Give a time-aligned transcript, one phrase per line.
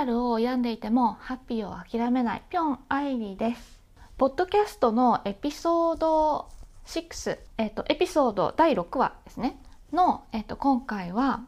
[0.00, 2.42] タルを病んでいてもハッピーを諦めない。
[2.48, 3.82] ぴょん愛理です。
[4.16, 6.48] ポッドキャストのエピソード
[6.86, 9.60] 6、えっと、エピソード第6話ですね。
[9.92, 11.42] の、えっと、今回は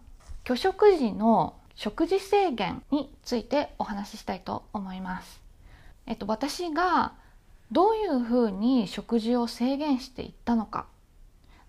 [0.44, 5.40] 拒食時の食事制限についてお話ししたいと思います。
[6.04, 7.14] えっと、私が
[7.70, 10.84] どういうふうに食事を制限していったのか。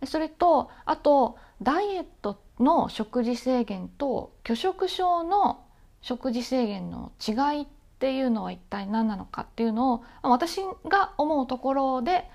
[0.05, 5.63] それとあとダイエットの食事制限と拒食症の
[6.03, 7.67] 食事制限の違いっ
[7.97, 12.29] ていうのは一体何なのかっていうのを私が思うところで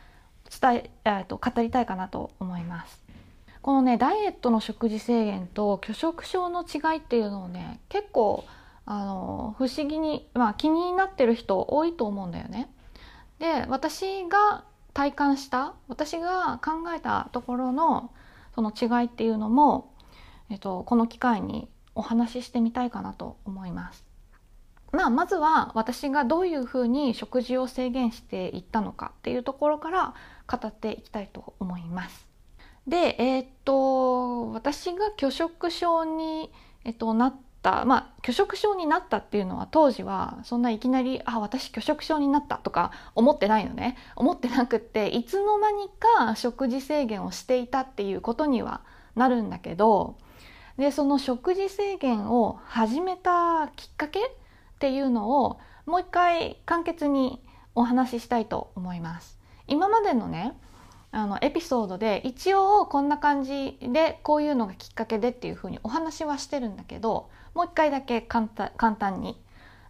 [0.61, 3.05] 伝ええー、と語りたいかなと思います。
[3.61, 8.45] このねダイエットの食事制限と拒食症の違いっていうのをね結構
[8.87, 12.71] あの不思議に、まあ、気になってる人多いと思うんだよね。
[13.39, 18.11] で私が体感した私が考えたところの
[18.55, 19.93] その違いっていうのも、
[20.49, 24.05] えっと、この機会にお話ししてみたいかなと思います。
[24.93, 30.15] まあ、まずは私がどういうふうに食事を制限していったのかっていうところから
[30.47, 32.27] 語っていきたいと思います。
[32.87, 36.51] で、えー、っと私が拒食症に、
[36.85, 45.91] えっと、なったまあ拒食症になったっていうのは当時はそんないきなり「あ私拒食症になった」とか思ってないのね思ってなくっていつの間に
[46.27, 48.81] か食事制限をしていたっていうことには
[49.17, 50.17] なるんだけど
[50.79, 54.31] でその食事制限を始めたきっかけっ
[54.79, 57.43] ていうのをもう一回簡潔に
[57.75, 59.39] お話ししたいと思います。
[59.67, 60.57] 今までのね
[61.11, 69.41] あのエピソードで一応こんな感じでこういうのがきっかけでっていうふうにお話はしてるんだけどもう一回だけ簡単に。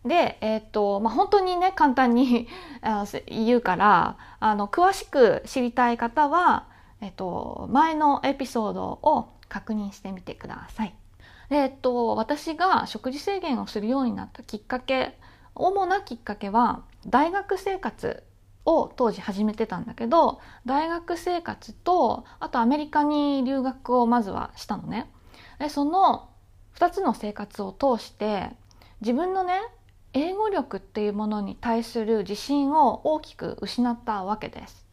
[0.06, 2.48] で、えー、っとまあ、本当にね簡単に
[3.26, 6.66] 言うからあの詳しく知りたい方は、
[7.00, 10.94] えっと、前のエピソードを確認してみてください。
[11.48, 15.18] でえっと、私が食事制限をするようになったきっかけ
[15.54, 18.22] 主なきっかけは大学生活
[18.64, 25.10] を当時始めてたんだけど大学生活とあとアメリカに留学をまずはしたのね。
[25.58, 26.28] でその
[26.76, 28.50] 2つの生活を通して
[29.00, 29.58] 自分のね
[30.12, 34.87] 英語力っていうものに対する自信を大きく失ったわけです。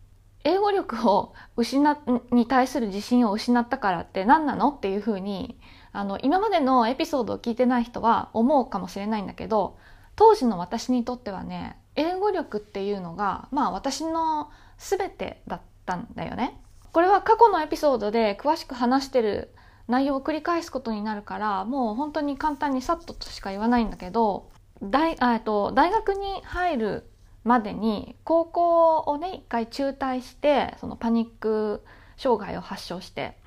[0.45, 1.97] 英語力を失
[2.31, 5.59] に対する自信を失ったからって何なのっていうふうに
[5.91, 9.77] あの今までのエピソードを聞いてない人は思うかもしれないんだけど
[10.15, 16.61] 当時の私にとってはね英語力っていうのがまあ私の全てだったんだよね。
[16.91, 19.53] これは過去のエピソードで詳しく話してる
[19.87, 24.49] 内容を繰り返すことになるからもう本当に簡単にさっととしか言わないんだけど
[24.81, 27.09] 大あと大学に入る
[27.45, 31.81] までに高校をね一回中退してそのパニック
[32.17, 33.37] 障害を発症して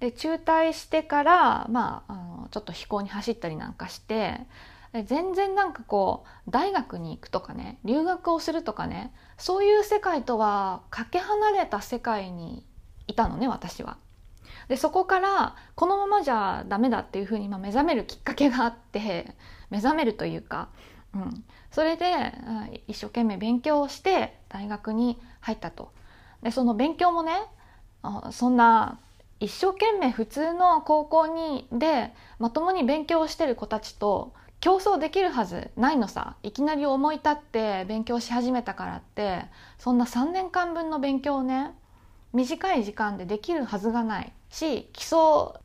[0.00, 4.40] で中退してからまああのちょっと飛行に走ったりなんかして
[5.04, 12.64] 全然なんかこう大学に行くとかね留学をするとかねそういう世界とはかけ離れた世界に
[13.06, 13.98] いたのね私は。
[14.68, 19.34] でそこからこのままじゃダメだっていうふうに目覚めるきっかけがあって
[19.70, 20.68] 目覚めるというか
[21.14, 22.32] うん、それで
[22.88, 25.92] 一生懸命勉強をして大学に入ったと。
[26.42, 27.32] でその勉強もね
[28.30, 28.98] そんな
[29.40, 36.36] 一生懸命普通の高校にでまともに勉強してる子たちと競争できるはずないのさ。
[36.42, 39.44] いきなり思い立って勉強し始めたからって
[39.78, 41.72] そんな3年間分の勉強をね
[42.32, 44.32] 短い時間でできるはずがない。
[44.50, 45.18] し基礎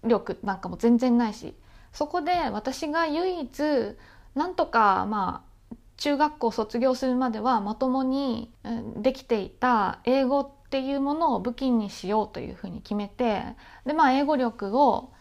[0.03, 1.53] 力なんかも全然ないし。
[1.93, 3.95] そこで私が唯一
[4.37, 8.51] なんとかまあ中学校卒業するまではまともに
[8.97, 13.43] できていた英語っていうものを武器にしようというふうに決めて
[13.85, 15.11] でまあ英語力を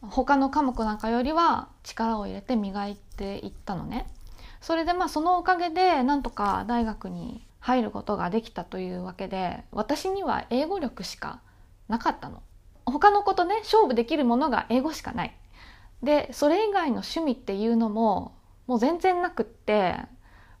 [0.00, 4.10] 他の科目なんかよりは力を入れて磨いていったのね。
[4.60, 11.40] それでまあそのおかげでなんとか大学に入ることができたというわけで私には英語力しか
[11.88, 12.42] なかったの。
[12.84, 15.36] 他のことね勝負できるものが英語しかない。
[16.02, 18.34] でそれ以外の趣味っていうのも
[18.66, 19.96] もう全然なくって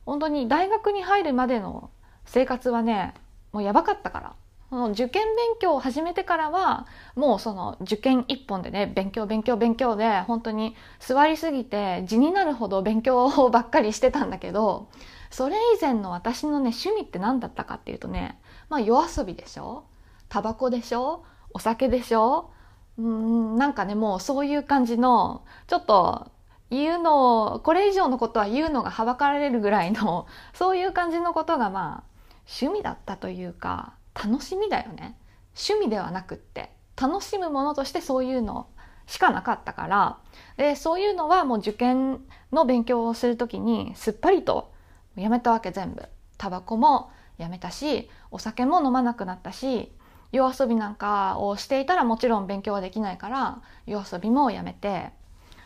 [0.04, 1.90] 本当に大学に入るまでの
[2.24, 3.14] 生活はね
[3.52, 4.36] もうやばかったから。
[4.72, 14.88] その受験勉強を始めてからはもうその受験一本でね勉強勉強勉強で本当に座りすぎて地になるほど勉強ばっかりしてたんだけど
[15.30, 18.40] それ以前の私のね趣味って何だったかっていうとね
[18.70, 19.84] まあ夜遊びでしょ
[20.30, 21.22] タバコでしょ
[21.52, 22.50] お酒でしょ
[22.96, 26.30] うんなんかねもうそういう感じのちょっと
[26.72, 32.22] 言うのをこれ以上のことは言うのがはばかられるぐらいの そういう感じのことがまあ
[32.60, 35.16] 趣味だったというか楽しみだよね。
[35.54, 38.68] 趣味ではなくって楽しむものとしてそういうの
[39.06, 40.18] しかなかったから。
[40.56, 44.72] でそういうのはもう受験の勉強をする時にすっぱりと
[45.14, 46.08] やめたわけ全部。
[46.38, 49.92] タバコもやめたしお酒も飲まなくなったし
[50.32, 55.10] 夜遊びなんかをしていたらもちろん勉強はできないから夜遊びもやめて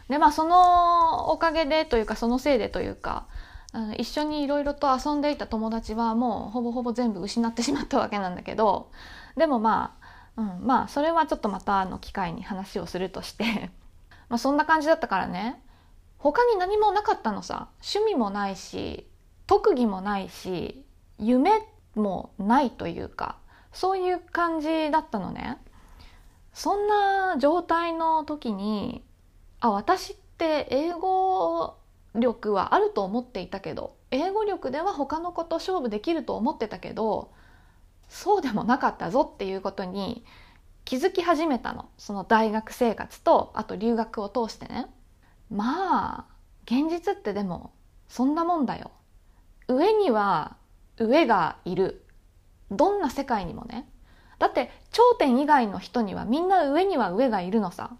[0.08, 3.26] でまあそのおかげでというかそのせいでというか
[3.98, 8.90] 一緒にいろいろと遊んでいた友達はもうほぼほぼ全部失ってしまったわけなんだけど
[9.36, 9.98] でもま
[10.36, 13.70] あ、うん、まあそれはちょっとまたの機会に話をするとして
[14.28, 15.62] まあそんな感じだったからね。
[16.18, 17.68] 他に何もなかったのさ。
[17.82, 19.06] 趣味もないし
[19.46, 20.84] 特技もないし
[21.18, 21.60] 夢
[21.94, 23.36] もないというか
[23.72, 25.58] そういう感じだったのね。
[26.54, 29.04] そんな状態の時に
[29.60, 31.76] あ私って英語
[32.14, 37.32] 力はあると思っていたけど英語力では他の子と勝負できると思ってたけど
[38.08, 40.24] そうでもなかったぞっていうことに
[40.86, 41.88] 気づき始めたの。
[41.98, 44.86] その大学生活とあと留学を通してね。
[45.50, 46.24] まあ
[46.64, 47.72] 現実ってでも
[48.08, 48.92] そんなもんだよ。
[49.66, 50.56] 上には
[50.96, 52.04] 上がいる。
[52.70, 53.88] どんな世界にもね。
[54.38, 57.96] だって頂点以外の人にはみんな上には上がいるのさ。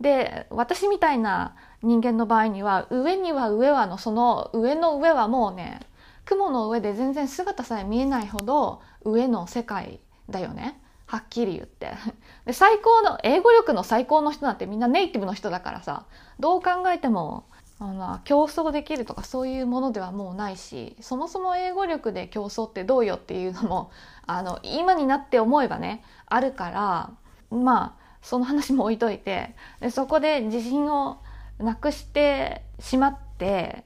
[0.00, 5.80] で私みたいな人間の場合には上には上はのその上の上はもうね
[6.24, 10.80] 雲の上で全然姿さえ見えないほど上の世界だよね。
[11.06, 11.94] はっきり言って。
[12.44, 16.04] で最高の英語力の最高の人なんてみんなネイティブの人だからさ
[16.38, 17.44] どう考えても
[17.80, 23.90] あの競争できるとかそういうものではもうないしそもそも英語力で競争ってどうよっていうのも
[24.26, 27.10] あの今になって思えばねあるから
[27.50, 31.20] まあその話も置いといてでそこで自信を
[31.58, 33.84] なくしてしまって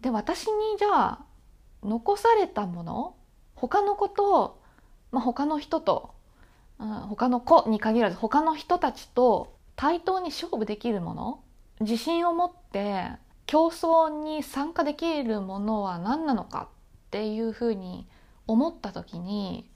[0.00, 1.24] で私にじゃあ
[1.82, 3.16] 残されたもの
[3.54, 4.60] 他の子と、
[5.12, 6.14] まあ、他の人と、
[6.78, 11.40] うん、他の子に限らず他の人たちと対等に勝負できるもの
[11.80, 13.10] 自信を持って
[13.46, 16.68] 競争に参加できるものは何なのか
[17.06, 18.08] っていうふうに
[18.46, 19.70] 思った時に、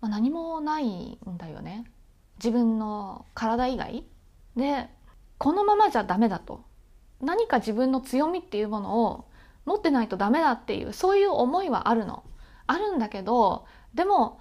[0.00, 1.84] まあ、何もないんだよね。
[2.42, 4.04] 自分の体以外
[4.56, 4.88] で
[5.38, 6.64] このままじゃダメだと。
[7.20, 9.24] 何か自分の強みっていうものを
[9.64, 12.24] 持ってないとダメだっていうそういう思いはあるの。
[12.66, 14.40] あるんだけどでも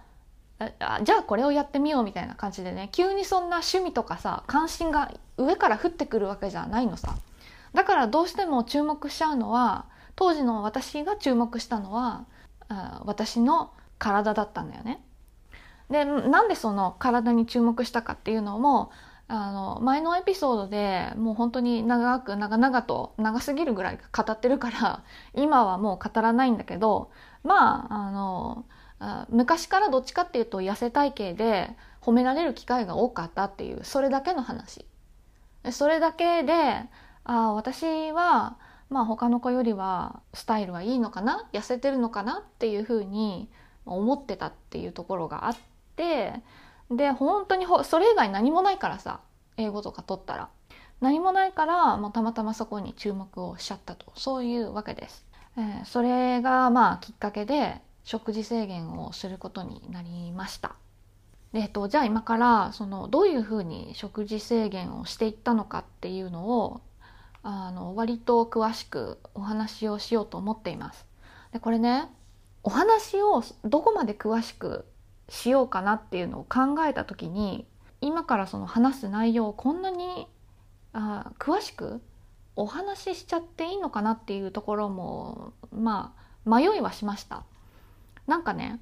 [1.04, 7.16] じゃあこれをやってみようみたいな感じでね急にそんな趣味とかさ関心が上から降ってくるわけじゃないのさ。
[7.74, 12.26] だからどうしても注目しちゃうのは当時の私が注目したのは
[13.06, 15.04] 私の体だったんだよね。
[15.92, 18.92] でなんでその体に注目したかっていうのも
[19.28, 25.04] あの前のエピソードでもう本当に長く長々と長すぎるぐらい語ってるから
[25.36, 27.12] 今はもう語らないんだけど
[27.44, 28.66] まああの
[29.30, 34.86] 昔からどっちかっていうと痩せ体型で褒められる機会が多かったっていうそれだけの話。
[35.72, 36.54] それだけで
[37.24, 38.58] あ私は
[38.90, 41.48] まあ他の子よりはスタイルはいいのかな？
[41.54, 42.40] 痩せてるのかな？
[42.40, 43.50] っていうふうに
[43.86, 45.58] 思ってたっていうところがあっ
[46.02, 46.34] て
[46.90, 49.22] で本当にそれ以外何もないからさ
[49.58, 50.50] 英語とか取ったら。
[51.02, 54.14] 何もないからもうたまたまそこに注目をしちゃったと。
[54.16, 55.26] そういうわけです、
[55.58, 60.76] えー、それがまあきっかけで食事制限をすることになりました。
[61.54, 66.82] で、えっと、じゃあ今からそのどういうふうに食事制限をしていったのかっていうのを
[67.42, 71.08] あの割と詳しくお話をしようと思っています。
[71.52, 72.10] でこれね
[72.62, 74.86] お話をどこまで詳しく
[75.32, 77.66] しようかなっていうのを考えた時に
[78.02, 80.28] 今からその話す内容をこんなに
[80.92, 82.02] あ詳しく
[82.58, 86.14] お話ししちゃっていいのかなっていうところもま
[86.46, 87.46] あ迷いはしました。
[88.28, 88.82] なんかね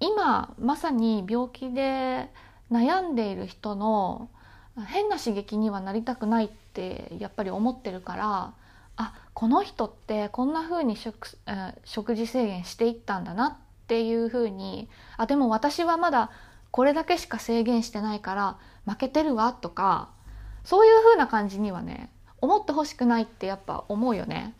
[0.00, 2.30] 今まさに病気で
[2.72, 4.30] 悩んでいる人の
[4.86, 8.54] 変な刺激にはなりたくないってやっぱり思ってるから
[8.96, 11.36] あこの人ってこんな風に食,、
[11.84, 13.58] 食事制限していったんだな
[13.90, 16.30] っていうふうにあでも私はまだ
[16.70, 20.10] これだけしか制限してないから負けてるわとか
[20.62, 24.54] そういうふうな感じにはね思ってほしくないってやっぱ思うよね。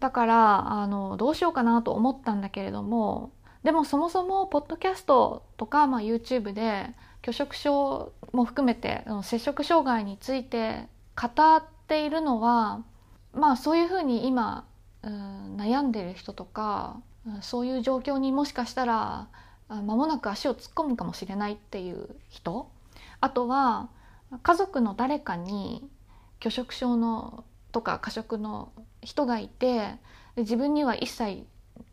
[0.00, 3.32] だからあのどうしようかなと思ったんだけれども
[3.62, 6.86] でもそもそもポッドキャストとか、まあ、YouTube で
[7.20, 10.86] 拒食症も含めて摂食障害について
[11.20, 12.82] 語っているのは
[13.34, 14.64] まあそういうふうに今、
[15.02, 17.02] うん、悩んでる人とか
[17.42, 19.28] そういう状況にもしかしたら
[19.68, 22.70] 間もなく足を突っ込むかもしれないっていう人。
[23.20, 23.88] あとは
[24.42, 25.88] 家族の誰かに
[26.40, 28.72] 拒食症のとか過食の
[29.02, 29.96] 人がいて
[30.36, 31.44] 自分には一切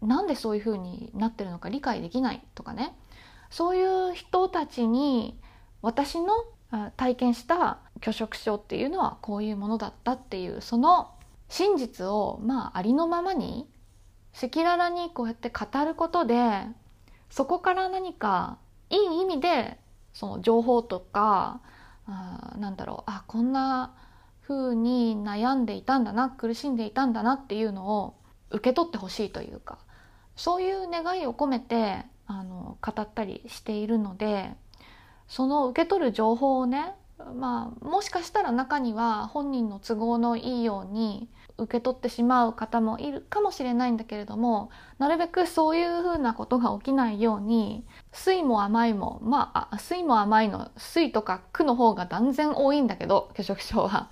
[0.01, 2.95] なんでそういうふうになってるのか理解できないとかね。
[3.49, 5.39] そういう人たちに
[5.81, 6.33] 私の
[6.97, 11.11] 体験した拒食症っていうのはこういうものだったっていうその
[11.47, 13.67] 真実をまあありのままに
[14.35, 16.65] 赤裸々にこうやって語ることで
[17.29, 18.57] そこから何か
[18.89, 19.77] いい意味で
[20.13, 21.61] その情報とか
[22.07, 23.93] あなんだろうあこんな
[24.47, 28.15] 風に悩んでいたんだな苦しんでいたんだなっていうのを
[28.49, 29.77] 受け取ってほしいというか
[30.35, 34.51] そういう願いを込めてあの語ったりしているので
[35.27, 36.93] その受け取る情報をね
[37.35, 54.09] まあもしかしたら中には本人の都合のいいように受け取ってしまう方もいるかもしれないんだけれどもなるべくそういうふうなことが起きないように酸いも甘いもまあ酸いも甘いの酸とか苦の方が断然多いんだけど拒食症は。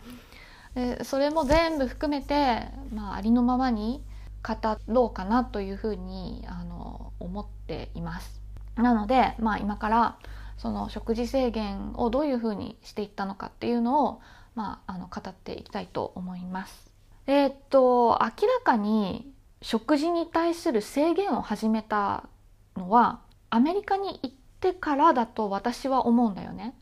[0.74, 4.04] でそれも全部含めて、まあ、ありのままに
[4.46, 4.56] 語
[4.88, 8.42] ろうかなというふうにあの思っています。
[8.76, 10.18] なので、まあ、今から
[10.58, 14.22] その食事制限をどういうふうにしていったのかっていうのを、
[14.54, 16.85] まあ、あの語っていきたいと思います。
[17.28, 22.30] えー、っと明らかに食事に対する制限を始めた
[22.78, 26.76] のはアメリカに行ってからだと私は思うんだよね。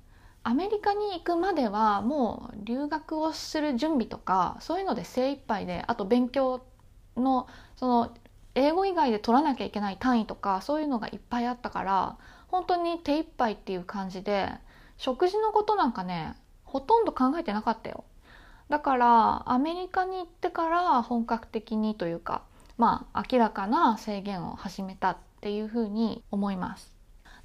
[0.46, 6.66] アメリカに行くまではもう留学をする準備とかそういうので精一杯であと勉強
[7.16, 7.48] の
[7.78, 8.14] その
[8.56, 12.18] 英語以外で取らなきゃいけない単位とかそういうのがいっぱいあったから
[12.50, 14.52] 本当に手一杯っていう感じで
[14.98, 16.36] 食事のことなんかね
[16.66, 18.04] ほとんど考えてなかったよ
[18.70, 22.44] だからアメリカに行ってから本格的にというか
[22.78, 26.94] まあ明らかな制限を始めたっていうふうに思います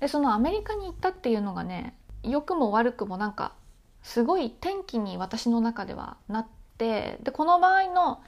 [0.01, 3.53] でそのアメリカに行ったっていうのがね良くも悪くもなんか
[4.03, 6.47] すごい転機に私の中ではなっ
[6.79, 8.23] てでこの場合の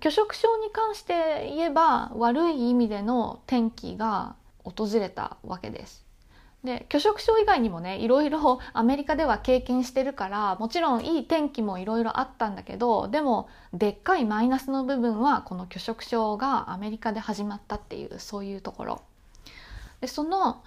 [0.00, 6.05] 拒食症に関して言えば悪い意味での転機が訪れたわけです。
[6.64, 19.02] で拒食症以外にもねいろいろ アメリカでは経験してるからもちろんいい天気もいろいろあったんだけどでもでっかいマイナスの部分はこの拒食症がアメリカで始まったっていうそういうところ。
[20.00, 20.62] でその、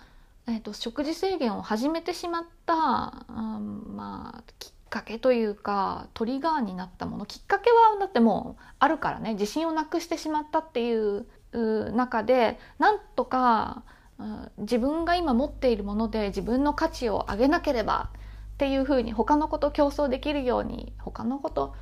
[0.48, 7.25] えーと、食事制限を始めてしまった、うん、まあきっかけというかトリガーになったもの。
[7.25, 13.84] きっかけはだってもうあるからね自信をなくしてしまったっていう中でなんとか
[14.57, 18.09] 自分が今持っているもので自分の価値を上げなければ
[18.55, 21.73] っていうふうに他の子と競争できるように他の子と、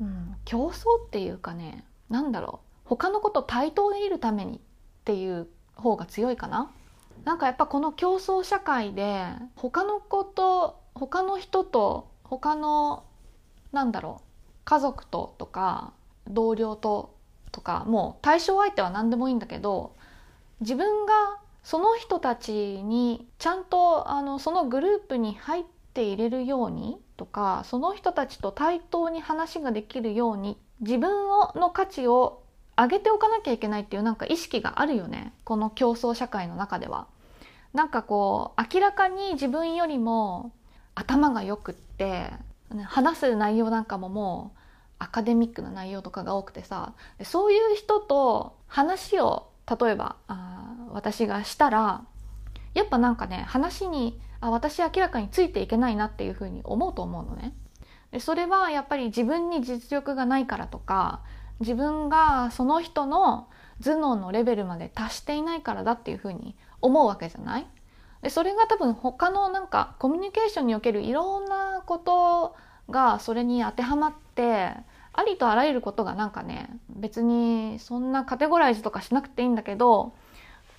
[0.00, 4.60] うん、競争っていうかね何だろう他の子と対等でいるためにっ
[5.04, 6.70] ていう方が強いかな。
[7.24, 9.26] なんかやっぱこの競争社会で
[9.56, 13.04] 他の子と他の人と他の
[13.72, 15.92] なんだろう家族ととか
[16.28, 17.14] 同僚と
[17.52, 19.94] とかもう対象相手は何でもいいんだけど
[20.60, 32.42] 自分がその人たちにちゃんとあのそのグループに入っていれるようにとかその人たちと対等に話ができるように自分をの価値を
[32.74, 37.06] 上げておかなきゃいけないっていうなんか意識があるよねこの競争社会の中では。
[37.74, 40.52] なんかこう明らかに自分よりも
[40.94, 42.32] 頭がよくって
[42.86, 44.58] 話す内容なんかももう
[45.00, 46.94] アカデミックな内容とかが多くてさ
[47.24, 52.04] そういう人と話を例えばあ私がしたら
[52.74, 57.54] やっぱなんかね話にあ私明らかについていけないなっていうふうに思うと思うのね。
[58.12, 61.22] でそれはやっぱり自分に実力がないからとか
[61.60, 63.48] 自分がその人の
[63.82, 67.66] 頭脳のレベルまで達していないからだっていうふうに思うわけじゃない？
[68.22, 72.56] でそれが多分他のなんかコミュニケーションにおけるいろんなこと
[72.90, 74.72] がそれに当てはまって
[75.18, 80.14] ありとあらゆることがなんかね別にそんなカテゴライズとかしなくていいんだけど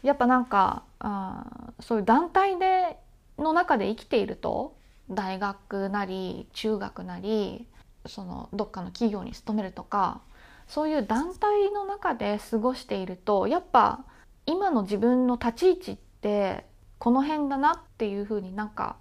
[0.01, 2.98] やっぱなんかあそういう団体で
[3.38, 4.77] の中で生きていると
[5.10, 7.67] 大学なり中学なり
[8.05, 10.22] そのどっかの企業に勤めるとか
[10.69, 14.05] そういう団体の中で過ごしているとやっぱ
[14.46, 16.65] 今の自分の立ち位置って
[16.98, 18.96] この辺だなっていうふうになんか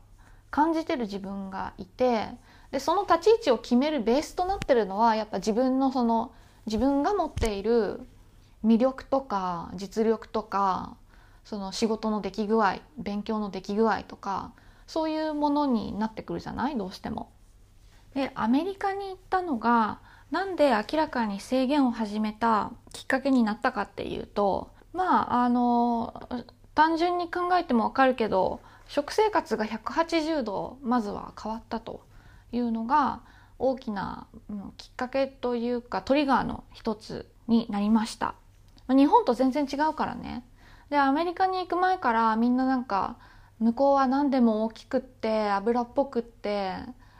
[0.50, 2.26] 感じてる自分がいて
[2.71, 6.33] でその立ち位置を決めるベースとなってるのはやっぱ自分のその
[6.67, 8.01] 自分が持っている
[8.65, 10.97] 魅力とか実力とか
[11.45, 14.53] その仕事の出来具合勉強の出来具合とか
[14.87, 16.77] そういうものになってくるじゃない？
[16.77, 17.31] どうしても。
[18.15, 26.29] でアメリカに行ったのがなんで明らかに制限を始めたきっかけになったかっていうとまああの
[26.75, 32.03] 単純に考えてもわかるけど食生活が180度まずは変わったと
[32.52, 33.21] いうのが
[33.59, 34.26] 大きな、
[34.76, 38.35] きっかけというかトリガーの一つになりました。
[38.88, 40.45] 日本と全然違うからね。
[40.90, 43.17] でアメリカに行く前からみんななんか
[43.59, 46.76] 向こうは何でも大きくって油っぽくって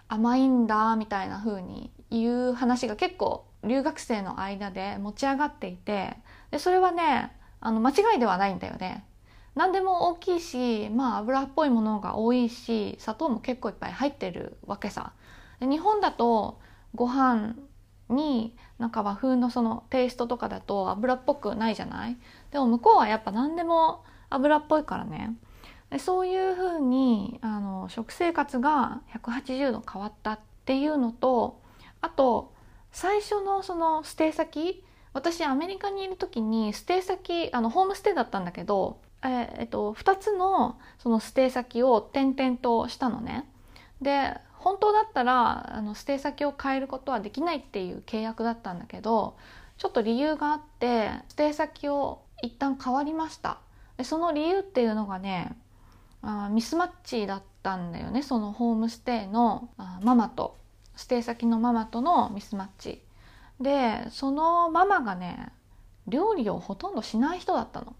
[0.08, 6.16] 甘いんだみたいな風に言う話が結構留学生の間で持ち上がっていて
[6.50, 9.04] でそれはねあの間違いではないんだよね。
[9.59, 15.12] 何でも大きいし、まあ、油っぽいものが多いし砂糖も結構いっぱい入ってるわけさ。
[15.59, 16.61] で日本だと
[16.95, 17.57] ご飯
[18.09, 22.17] になんか和風のそのテイストとかだと油っぽくないじゃない？
[22.53, 25.35] でも向こうはやっぱ何でも油っぽいからね。
[25.91, 31.61] でそういうふうにあの食生活が180度変わったっていうのと
[32.00, 32.53] あと
[32.93, 34.85] 最初のそのステイ先？
[35.12, 43.48] 私アメリカにいる時にステイ先あのホームステイだったんだけど、えー、えっと、2つのそのステイ先を転々としたのね。
[44.00, 49.37] で本当だったらあのステイ先を変えることはできないっていう契約だったんだけど
[49.76, 53.58] ちょっと理由があってステイ先を一旦変わりました。
[53.96, 55.56] でその理由っていうのがね
[56.22, 58.22] あミスマッチだったんだよね。
[58.22, 60.56] そのホームステイのあママと
[60.96, 63.02] ステイ先のママとのミスマッチ。
[63.60, 65.52] でそのママがね
[66.06, 67.94] 料理をほとんどしない人だったの。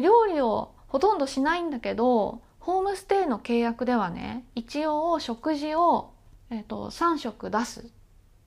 [0.00, 6.14] 料理をほとんどしないんだけどホームステイの契約ではね一応食事を、
[6.50, 7.84] えーと、3食出すっ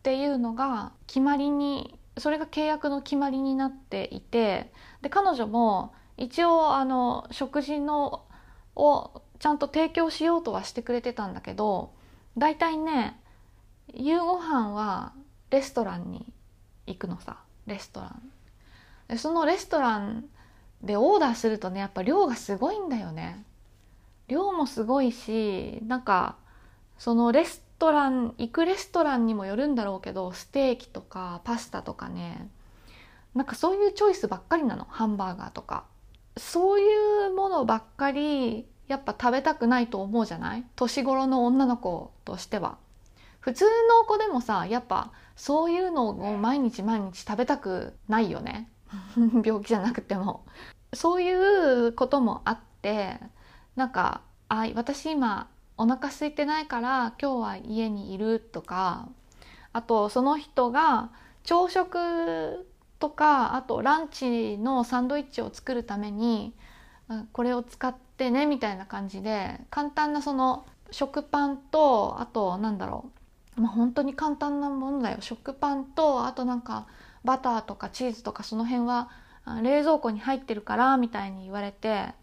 [0.03, 8.23] ていうのが決まりにそれが契約の決まりになっていてで彼女も一応あの食事の
[8.75, 11.93] をちゃんと提供しようとはしてくれてたんだけど
[12.37, 13.19] 大体ね
[13.93, 15.13] 夕ご飯は
[15.51, 16.33] レストランに
[16.87, 17.37] 行くのさ
[17.67, 18.31] レストラン。
[19.09, 20.25] でそのレストラン
[20.81, 23.43] でオーダーするとねやっぱ量がすごいんだよね。
[24.27, 26.35] 量もすごいしなんか
[26.97, 32.49] そのレストラン行くレストランにもよるんだろうけどステーキとかパスタとかね
[33.35, 35.85] なんかそういうチョイスばっかりなのハンバーガーとか。
[36.39, 36.85] そうい
[37.27, 40.63] うものばっかりやっぱ食べたくないと思うじゃない？
[40.75, 42.77] 年頃の女の子としては。
[43.39, 48.69] 普通の子でもさやっぱそういうのを毎日毎日食べたくないよね。
[49.43, 50.45] 病気じゃなくても。
[50.93, 51.31] そうい
[51.87, 53.19] うこともあって
[53.75, 59.09] なんかあ私今お腹空いてないから今日は家にいるとか
[59.73, 61.11] あとその人が
[61.43, 62.65] 朝食
[62.99, 66.53] とかあとランチのサンドイッチを作るために
[67.31, 73.11] これを使ってねみたいな感じで簡単なその食パンとあとなんだろ
[73.57, 75.17] う、まあ、本当に簡単なものだよ。
[75.19, 76.87] 食パンとあとなんか
[77.23, 79.09] バターとかチーズとかその辺は
[79.61, 82.13] 冷蔵庫に入ってるからみたいに言われて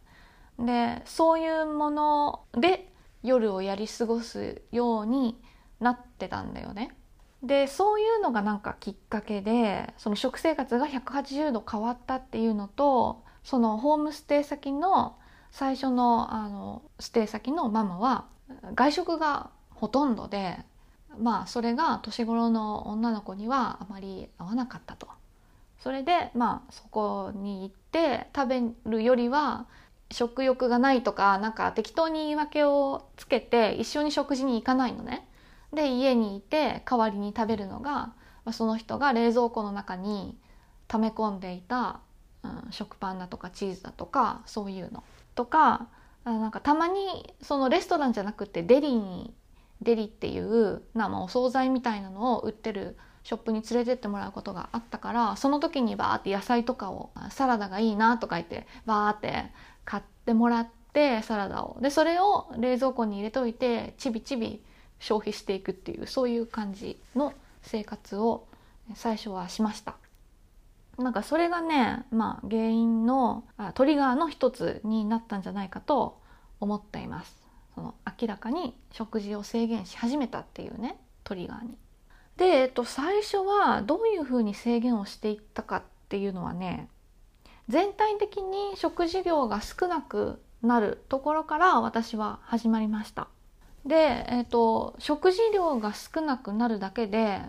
[0.59, 5.40] でそういうもので夜をやり過ごすように
[5.80, 6.94] なってたんだよね。
[7.42, 15.18] でそういうのがなんかきっかけでその食生活が180度変わったっていうのとそのホームステイ先の
[15.50, 18.24] 最初のあのステイ先のママは
[18.74, 20.59] 外食がほとんどで
[21.20, 25.09] まあそれが年頃の女の子にはあまり合わなかったと。
[25.79, 29.66] それでまあそこに行って食べるよりは
[30.11, 35.29] 食欲がないとかなんか適当に言い訳をつけて一緒に食事に行かないのね。
[35.72, 38.12] で家にいて代わりに食べるのが
[38.44, 40.38] まその人が冷蔵庫の中に
[40.87, 42.00] 溜め込んでいた、
[42.42, 45.03] うん、食パンだとかチーズだとかそういうの
[45.35, 45.88] とか
[46.24, 49.35] なんかたまにそのレストランじゃなくてデリに
[49.84, 59.46] デリっていうな、まあ、お惣菜みたいなのを売ってるショップに連れてってもらうことがあったからその時にバーって野菜とかをサラダがいいなとか言ってバーって
[59.84, 64.62] 買ってもらってサラダをでそれを冷蔵庫に入れといてちびちび
[64.98, 68.46] 消費していくっていうそういう感じの生活を
[68.94, 69.96] 最初はしました。
[70.98, 73.44] なんかそれがねまあ原因の
[73.74, 76.20] トリガーの一つになったんじゃないかと
[76.60, 77.43] 思っています。
[77.74, 81.76] その明らかに食事を制限し始めたっていうねトリガーに。
[82.37, 86.88] で、えっと、最初はどういうふうに制限をしていったかっていうのはね
[87.68, 93.28] 全体的に食事量が少なくなるところから私は始まりました。
[93.87, 97.40] で、えーと、食事量が少なくなるだけで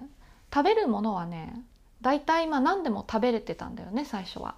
[0.53, 1.63] 食べるものはね
[2.01, 4.55] 大体今何でも食べれてたんだよね最初は。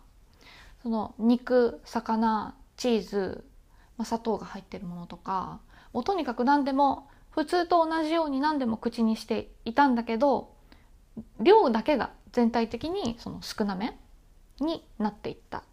[0.84, 3.44] その肉魚チーズ、
[3.98, 5.60] まあ、砂糖が入ってるものとか
[5.94, 10.54] もうとにかく何でも普通と同じように何でも口にしていたんだけど
[11.40, 13.98] 量だけが全体的にその少なめ
[14.60, 15.64] になっていった。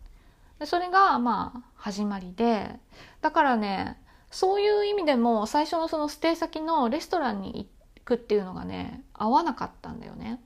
[0.58, 2.70] でそれがまあ始まりで
[3.20, 3.98] だからね
[4.30, 10.40] そういう意味でも最初のそのステイ先のレストランに行くっていうのがね合わなかったんだよね。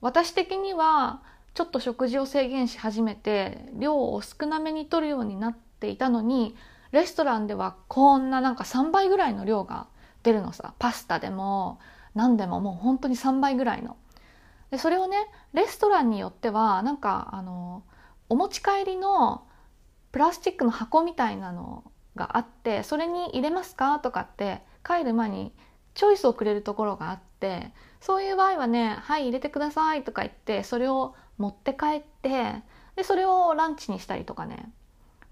[0.00, 1.22] 私的には
[1.54, 6.56] ちょっと食事を制限し始めて量を少なめに取るようになっていたのに
[6.94, 9.88] レストランではこんななんか3倍ぐらいの量が
[10.22, 10.74] 出るのさ。
[10.78, 11.80] パスタでも
[12.14, 13.96] 何でももう本当に3倍ぐらいの。
[14.70, 15.16] でそれをね
[15.52, 17.82] レストランによってはなんかあの
[18.28, 19.46] お持ち帰りの
[20.12, 23.98] プラスチックの箱みたいなのがあってそれに入れますか？
[23.98, 25.52] とかって帰る前に
[25.94, 32.62] チョイスをくれるところがあってそういう場合はね「はい入れてください」とか言ってそれを持って帰って
[32.94, 34.72] でそれをランチにしたりとかね。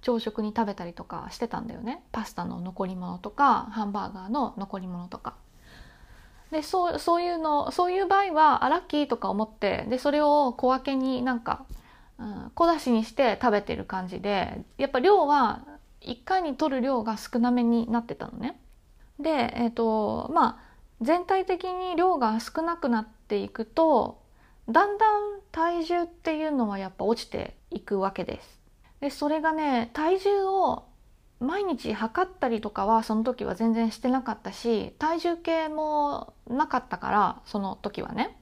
[0.02, 5.34] 朝食に食べたりとかしてたんだよねパスタの残り物とかハンバーガーの残り物とか。
[6.50, 11.64] でそうそういうのそういう場合はあラッキーとか思ってでそれを小分けになんか、
[12.18, 15.64] うん、小出しにして食べてる感じでやっぱ量は
[16.02, 18.60] 1回に取る量が少なめになってたのね。
[19.18, 24.20] でえっ、ー、とまあ全体的に量が少なくなっていくと
[24.68, 28.61] だんだん体重っていうのはやっぱ落ちていくわけです。
[29.02, 30.84] でそれがね体重を
[31.40, 38.38] 毎日測ったりとかはその時は全然してなかったし体重計もなかったからその時はね。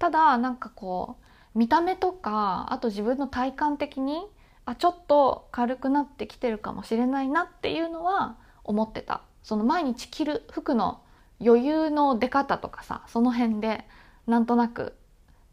[0.00, 1.16] ただなんかこ
[1.54, 4.26] う見た目とかあと自分の体感的に
[4.64, 9.22] あちょっと軽くなってきてるかもしれないなっていうのは思ってた。
[9.44, 11.00] その毎日着る服の
[11.40, 13.86] 余裕の出方とかさその辺で
[14.26, 14.96] なんとなく。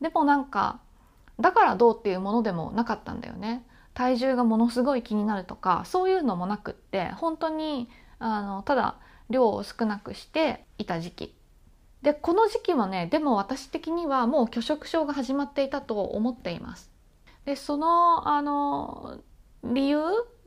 [0.02, 0.80] でもなんか
[1.40, 3.64] だからどうっていうものでもなかったんだよね。
[3.98, 8.98] 体重がものすごい気になるとかそういうのもなくって本当にあのただ
[9.32, 11.36] 量を少なくしていた時期。
[12.04, 16.92] でこの時期はねでも私的にはもう拒食症が始まっていたと思っています。
[17.46, 19.18] でそのあの
[19.64, 20.00] 理由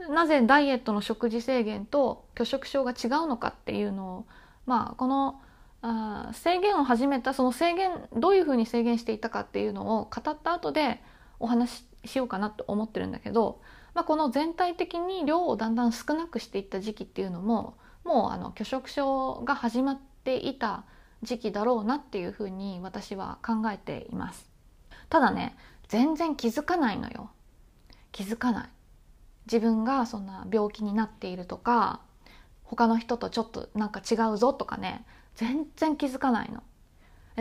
[0.09, 4.27] なぜダイエットの食事制限と拒食症が違うのかっていうのを
[4.65, 5.41] まあこの
[5.83, 11.03] あ制限を始めたその制限どういうふうに制限していたかっていうのを語った後で
[11.41, 13.61] お話ししようかなと思ってるんだけど、
[13.95, 20.85] まあ、この全体的に量をだんだん少なくしていった時期っていうのももうあの拒食症が始まっていた
[21.23, 24.49] 時期だろうなっていうふうに私は考えています。
[25.09, 25.57] ただね
[25.89, 27.31] 全然気づかないのよ。
[28.13, 28.69] 気づかない。
[29.47, 32.01] 自分がそんな病気になっているとか
[32.63, 36.63] 他の人とちょっとなんか違うぞとかね全然気づかないの。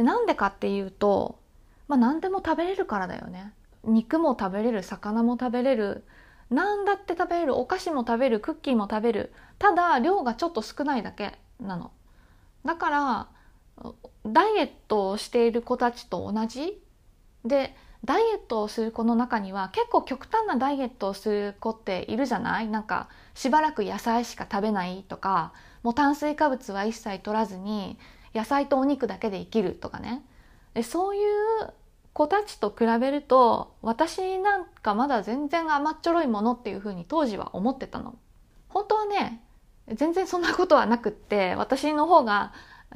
[0.04, 1.40] なんでかっていうと、
[1.88, 3.54] まあ、何でも食べれるからだよね。
[3.84, 6.06] 肉も食べれる魚も食べれる。
[6.50, 9.34] 何だって食べれるお菓子も食べるクッキーも食べる。
[9.60, 11.92] ただ量がちょっと少ないだけなの。
[12.66, 13.28] だから
[14.26, 16.82] ダイエットをしている子たちと同じ
[17.46, 22.68] でダイエットをする子の中には結構極端なダイエットをする子っているじゃない？
[22.68, 27.98] なんかしばらく野菜しか食べないとかもう炭水化物は一切取らずに
[28.34, 30.24] 野菜とお肉だけで生きるとかね。
[30.74, 31.74] でそういう
[32.14, 38.18] 子たちと比べると私なんかまだ全然甘っちょろいものっていうふうに当時は思ってたの。
[38.68, 39.42] 本当はね
[39.94, 42.54] 全然そんなことはなくって私の方が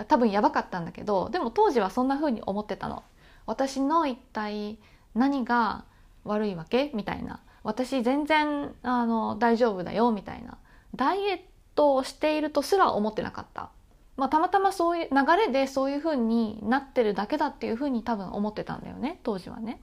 [0.07, 3.03] 多分やばかったんだけどでも当時はそんな風に思ってたの。
[3.45, 4.79] 私の一体
[5.15, 5.85] 何が
[6.23, 6.91] 悪いわけ？
[6.93, 10.11] みたいな私全然あの大丈夫だよ？
[10.11, 10.57] みたいな
[10.95, 11.39] ダイエッ
[11.75, 13.69] トをしているとすら思ってなかった。
[14.15, 19.81] まあ、たまたまそういう流れでそういう風になってるだけだっていう風に多分思ってたんだよね当時はね。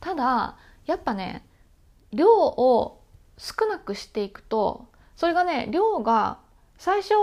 [0.00, 1.44] ただやっぱね
[2.12, 3.00] 量を
[3.36, 4.86] 少なくしていくと
[5.16, 6.38] それがね量が
[6.76, 7.14] 最初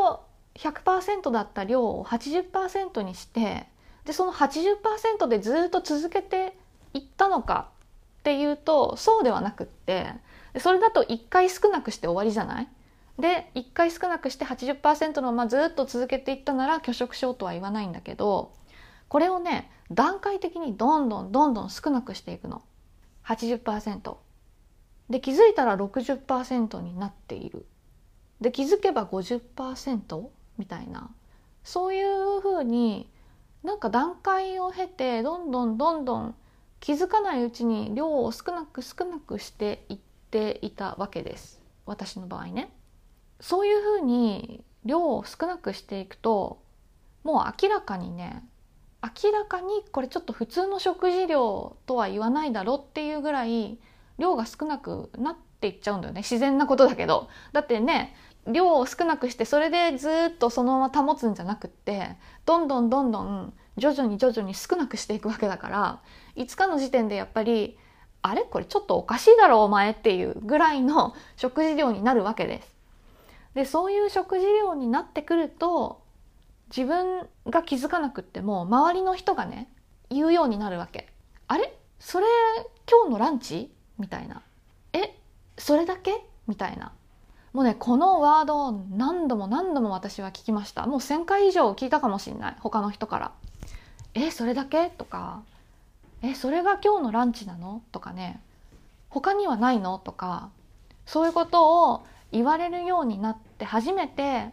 [0.55, 3.67] 100%だった量を80%にして
[4.05, 6.57] でその80%でずっと続けて
[6.93, 7.69] いったのか
[8.19, 10.07] っていうとそうではなくって
[10.59, 12.67] それだと1回少なくして終わりじゃない？
[13.19, 18.53] で1回少なくして80%のままずっと続けていったなら拒食症とは言わないんだけど
[19.07, 22.63] これをね段階的にどんどんどんどん少なくしていくの。
[23.25, 24.17] 80%
[25.09, 27.65] で気づいたら60%になっている。
[28.41, 31.09] で気づけば50%みたいな。
[31.63, 33.09] そういうふうに
[33.63, 36.35] なんか段階を経てどんどんどんどん
[36.79, 39.97] 気づかないうちに量を少なく少なくしていっ
[40.29, 41.61] ていたわけです。
[41.85, 42.71] 私の場合ね。
[43.39, 46.61] そういうふうに量を少なくしていくと
[47.23, 48.43] もう明らかにね
[49.03, 53.79] 明らかにこれちょっと普通の食事量とは言わないだろうっていうぐらい
[54.17, 58.15] 量が少なくなっていっちゃうんだよね自然なことだけどだってね
[58.47, 66.01] 量を少なくしてそれでずっとそのまま保つんじゃなくってどんどんどんどん徐々に徐々に少なくしていくわけだから
[66.35, 67.77] 5日の時点でやっぱり
[68.21, 68.43] あれ？
[68.43, 72.74] これちょっとおかしいだろお前っていうぐらいの食事量になるわけです。
[73.55, 76.03] でそういう食事量になってくると
[76.75, 79.69] 自分が気づかなくっても周りの人がね
[80.09, 81.07] 言うようになるわけ。
[81.47, 81.73] あれ？
[81.99, 82.25] それ
[82.87, 83.71] 今日のランチ？
[83.97, 84.41] みたいな。
[84.93, 85.17] え？
[85.57, 86.23] それだけ？
[86.47, 86.91] みたいな。
[87.53, 90.85] もうねこのワードを何度も何度も私は聞きました。
[90.85, 93.31] もう1,000回以上聞いたかもしれない他の人から。
[94.13, 95.43] えそれだけ?」とか
[96.21, 98.41] 「えそれが今日のランチなの?」とかね
[99.09, 100.49] 「他にはないの?」とか
[101.05, 104.49] そういうことを言われるようになって初めて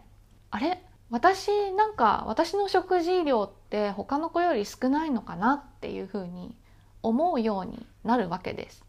[0.51, 0.81] あれ？
[1.09, 6.55] 私なんか私の食事量って他の子より少ないのかなっていうふうに
[7.01, 8.83] 思うようになるわけです。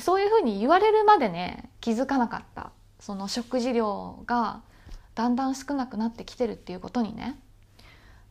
[0.00, 2.72] そういうふうに言われるまでね気づかなかった。
[3.00, 4.60] その食事量が
[5.14, 7.38] だんだん少なくなってきてるっていうことにね。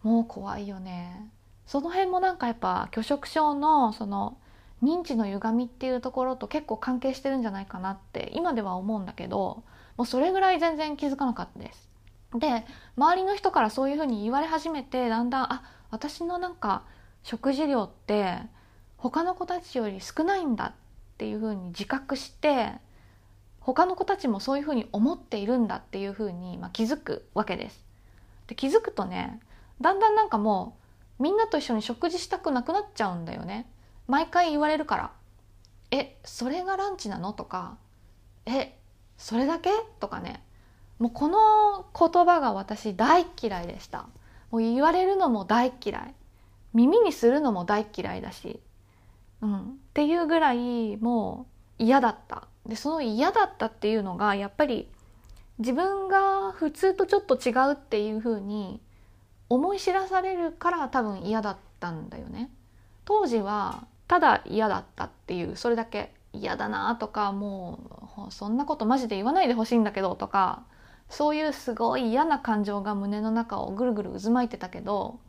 [0.04, 1.32] もう怖いよね。
[1.66, 4.38] その辺もなんかやっぱ拒食症のその
[4.84, 9.64] 認知の歪みっていうところと結構関係してるんじゃないかなって今では思うんだけど
[9.98, 11.90] もうそれぐらい全然気づかなかったです。
[12.36, 12.66] で
[12.98, 16.84] 周りの人からそういうふうに言われ始めてだんだんあ私のなんか
[17.24, 18.40] 食事量って
[18.98, 20.74] 他の子たちより少ないんだっ
[21.18, 22.74] ていうふうに自覚して
[23.60, 27.84] 他の子たちもそういうふうに思っているんだっていうふうに、まあ、気づくわけです。
[28.48, 29.40] で気づくとね
[29.82, 30.78] だんだんなんかも
[31.20, 33.70] うみんなと一緒に食事したくなくなっちゃうんだよね。
[34.08, 35.12] 毎回言われるから
[35.92, 37.78] 「えそれがランチなの?」とか
[38.46, 38.78] 「え
[39.18, 40.44] それだけ?」とかね。
[41.00, 44.08] もうこの言葉が私大嫌いでした。
[44.50, 46.16] もう言われるのも大嫌い。
[46.74, 48.60] 耳にするのも大嫌いだし、
[49.42, 51.48] うん、っていうぐらいも
[51.80, 52.48] う嫌だった。
[52.66, 54.90] でその嫌だったっていうのがやっぱり
[55.60, 58.82] 自分が普通とちょっと違うっていうふうに
[59.50, 62.50] 思い知らされるから多分嫌だったんだよね。
[63.06, 66.14] 当時はただ嫌だったっていうそれだけ。
[66.34, 70.66] 嫌だなとかもうそんなことマジで言わないでほしいんだけどとか
[71.10, 75.20] そういうすごい嫌な感情が胸の中をぐるぐる渦巻いてたけど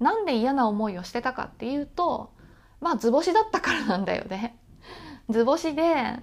[0.00, 2.32] なんで嫌な思いをしてたかっていうと
[2.80, 4.58] まあ図星だったからなんだよね。
[5.30, 6.20] 図星で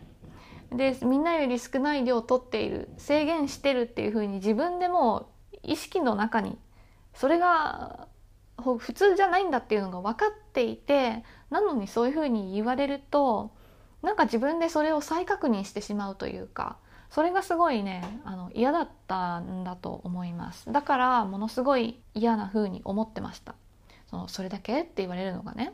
[0.72, 5.32] でみんなより少ない量を取っている制限してるっていうふうに自分でも
[5.64, 6.58] 意識の中に
[7.14, 8.08] それが
[8.58, 13.52] 普通じゃないんだっていうのが分かっていてなのにそういうふうに言われると
[14.02, 16.78] なんか自分でそれを再確認してしまうというか
[17.12, 20.72] それがすごいねあの嫌だったんだと思います。
[20.72, 23.56] だからものすごい嫌な風に思ってました。
[24.10, 25.74] そのそれだけって言われるのがね。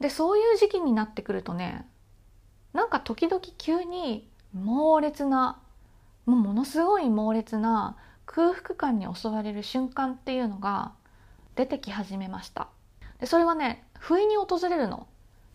[0.00, 1.86] でそういう時期になってくるとね
[2.72, 5.60] なんか時々急に猛烈な
[6.24, 10.92] もうものすごい猛烈な空腹感に襲われる瞬間っていうのが
[11.54, 12.68] 出てき始めました。
[13.20, 15.06] でそれはね不意に訪れるの。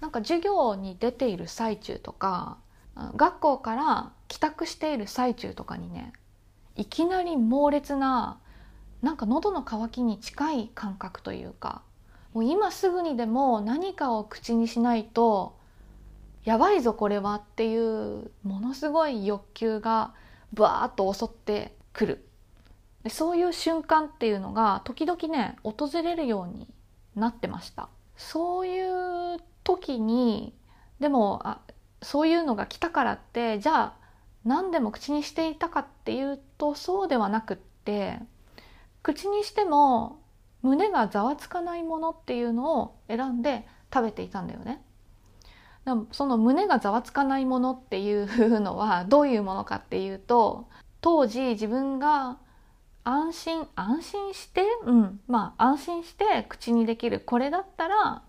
[0.03, 2.57] なんか授業に出ている最中とか
[3.15, 6.11] 学校から帰宅している最中とかにね
[6.75, 8.37] いきなり猛烈な
[9.01, 11.83] なんか喉の渇きに近い感覚というか
[12.33, 15.55] もう今すぐにでも何かを口にしないと
[16.43, 20.13] やばいぞこれはっていうものすごい欲求が
[20.51, 22.27] バーッと襲ってくる。
[23.03, 26.67] でそういう瞬間っていうのが時々ね訪れるように
[27.15, 27.87] なってました。
[28.17, 30.54] そういう時に
[30.99, 31.60] でもあ
[32.02, 33.93] そういうのが来たからってじゃあ
[34.45, 38.19] 何でも口にしていたかっていうとそうではなくって
[39.02, 40.21] 口にしても
[40.62, 44.82] 胸がざわつかないものっていうのを選んで食べていたんだよね。
[46.12, 50.69] その胸がざわつかないものっていうのはどういうものかっていうと
[51.02, 52.38] 当時自分が
[53.04, 58.23] 安心安心してうんまあ安心して口にできるこれだったら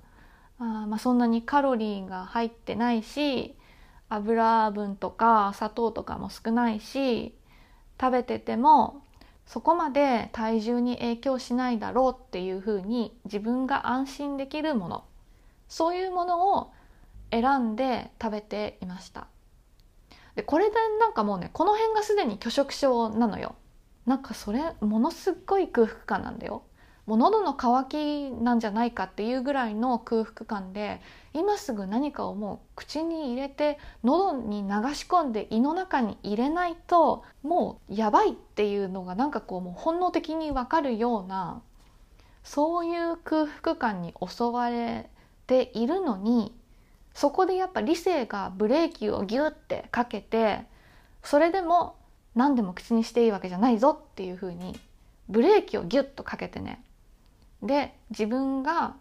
[0.58, 3.54] あまあそんなにカロリーが入ってないし
[4.08, 7.34] 油分とか砂糖とかも少ないし
[8.00, 9.02] 食べてても
[9.46, 15.04] そこまで体重に影響しないだろうっていうふうに自分が安心できるもの。
[15.68, 16.72] そういうものを
[17.30, 19.26] 選んで食べていました。
[20.34, 23.54] でこれでなんかもうねこの辺がすでに拒食症なのよ。
[24.06, 26.62] なんかそれものすっごい空腹感なんだよ。
[27.06, 31.02] もう喉の渇きなんじゃないかっていうぐらいの空腹感で
[31.34, 41.60] 今すぐ何かをもう口に入れて喉に流し込んで胃の中に入れないともうやばいっていうのがなんかこうもう本能的にわかるような
[42.42, 45.08] そういう空腹感に襲われ
[45.46, 46.54] ているのに
[47.14, 50.60] そこでやっぱ理性がブレーキをギュッてかけて
[51.22, 51.96] それでも
[52.34, 54.78] 何でも口にしていいわけじゃないぞっていうふうに
[55.28, 56.82] ブレーキをギュッとかけてね
[57.66, 58.96] で自分が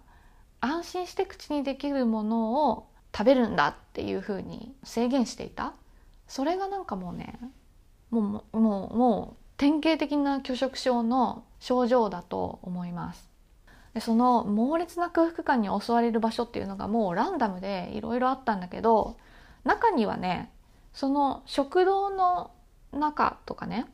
[0.60, 5.74] 安心して口にできるものを食べるんだっていうふうに制限していた。
[6.28, 7.38] それがなんかもうね
[8.10, 13.30] もうもうもう典型的な拒食症の症状だと思います。
[13.94, 19.18] でその猛烈な空腹感に襲われる場所っていうのがもうランダムでいろいろあったんだけど
[19.64, 20.52] 中にはね
[20.94, 22.52] その食堂の
[22.92, 23.86] 中とかね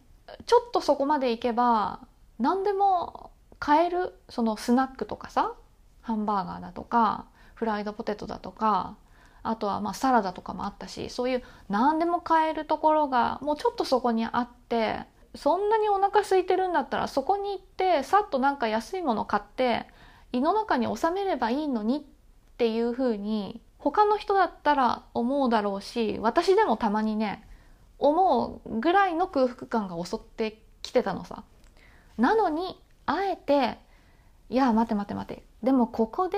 [0.45, 1.99] ちょっとそこまで行けば
[2.39, 3.28] 何でも
[3.59, 5.53] 買えるそのスナックとかさ
[6.01, 8.95] ハンバーガーだとかフライドポテトだとか
[9.43, 15.01] あとはまあサラダとかもあったしそういう何でも買えるところがもうちょっとそこにあって
[15.35, 19.85] そんなにお腹空いてるんだったらそこに行ってさっとなんか安いもの買って
[20.31, 22.01] 胃の中に収めればいいのにっ
[22.57, 27.47] ていうふうに他の人だったら思うだろうし私でもたまにね
[27.97, 31.43] 思うぐらいの空腹感が襲ってきてたのさ。
[32.17, 32.77] なのに
[33.09, 33.79] あえて
[34.49, 35.43] いや待て待て待て。
[35.63, 36.37] でもここで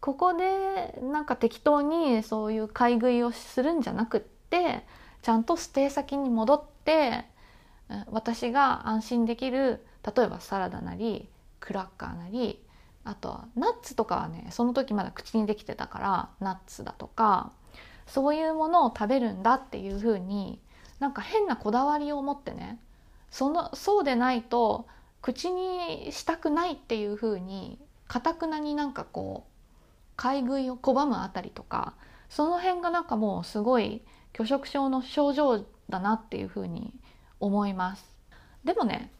[0.00, 4.84] ここでなんか適当にそういう買い食いをするんじゃなくって
[5.20, 7.24] ちゃんとステイ先に戻って
[8.10, 9.84] 私が安心できる
[10.16, 11.28] 例えばサラダなり
[11.60, 12.58] クラッカーなり
[13.04, 17.52] あとはナッツとかはねその時まだ口にできてたからナッツだとか
[18.06, 20.58] そういうものを食べるんだっていうふうに
[20.98, 22.80] なんか変なこだわりを持ってね
[23.30, 24.86] そのそうでないと
[25.22, 29.52] 口にしたくないっていうふうにかたくなになんかこう
[30.16, 31.94] 買い食いを拒むあたりとか
[32.28, 36.92] その辺がなんかもうすごい拒食症の症状だなっていうふうに
[37.40, 38.04] 思います。
[38.64, 39.12] でもね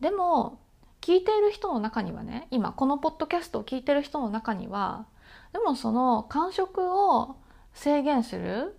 [0.00, 0.60] でも
[1.00, 5.06] 聞いている人の中にはね今このポッドキャストを聞いてる人の中には
[5.52, 7.36] でもその間食を
[7.72, 8.76] 制限する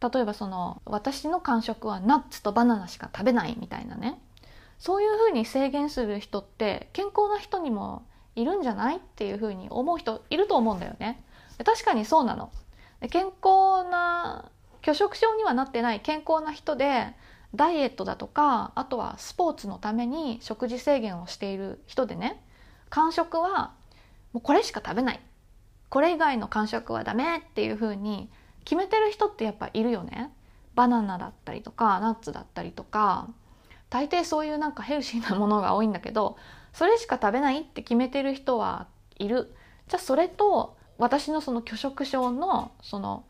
[0.00, 4.20] 例えばその私の間食はナッツとバナナしか食べないみたいなね
[4.80, 11.22] そういうふうに制限する人って健康な人にもいるんじゃないっていうふうに思う人いると思うんだよね。
[11.64, 12.50] 確かにそうなの。
[13.10, 14.50] 健康な
[14.82, 17.14] 拒食症にはなってない健康な人で
[17.54, 22.42] ダイエットだとかあとはスポーツのために食事制限をしている人でね
[22.88, 23.74] 間食は
[24.32, 25.20] もうこれしか食べない
[25.88, 28.30] これ以外の間食はダメっていうふうに
[28.64, 30.30] 決めてる人ってやっぱいるよね。
[30.74, 33.28] バナナだったりとかナッツだったりとか
[33.90, 36.36] 大抵そういうなんかヘルシーなものが多いんだけど
[36.72, 38.86] それしか食べないって決めてる人は
[39.18, 39.52] いる
[39.88, 43.24] じゃあそれと私のその拒食症のその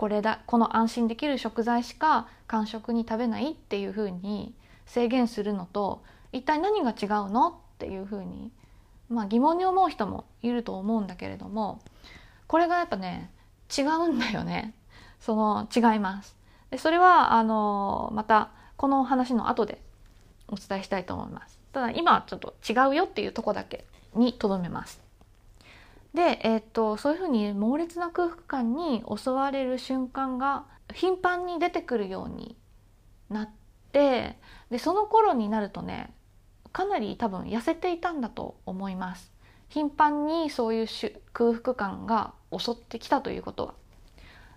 [0.00, 4.54] これだこの安心できる食材しか間食に食べないっていうふうに
[4.86, 8.50] 制限するのと一体何が違うのっていうふうに、
[9.10, 11.82] まあ、疑問に思う人もいると思うんだけれども
[12.46, 13.30] これがやっぱね
[13.76, 14.72] 違うんだよね
[15.20, 16.34] その違います。
[16.70, 19.78] でそれはあのまたこの話の後で
[20.48, 21.60] お伝えしたいと思います。
[21.74, 25.02] ただ今ちょっと違うよっていうとこだけにとどめます。
[26.14, 30.64] で、えー、っとそういうふうに猛烈な空腹感に襲われる瞬間が
[30.94, 32.56] 頻繁に出てくるように
[33.28, 33.50] なっ
[33.92, 34.38] て
[34.70, 36.14] でその頃になるとね
[36.72, 39.30] かなり多分痩せていたんだと思います。
[39.68, 40.86] 頻繁にそういう
[41.34, 43.74] 空腹感が襲ってきたということは。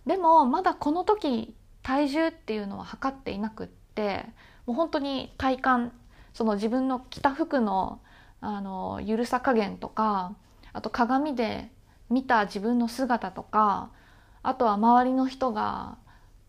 [0.07, 3.82] でもまだこの時体重っていうのは測っていなくって
[4.65, 5.91] もう本当に体感
[6.33, 7.99] その自分の着た服の
[8.41, 10.35] あの緩さ加減とか
[10.73, 11.69] あと鏡で
[12.09, 13.89] 見た自分の姿とか
[14.41, 15.97] あとは周りの人が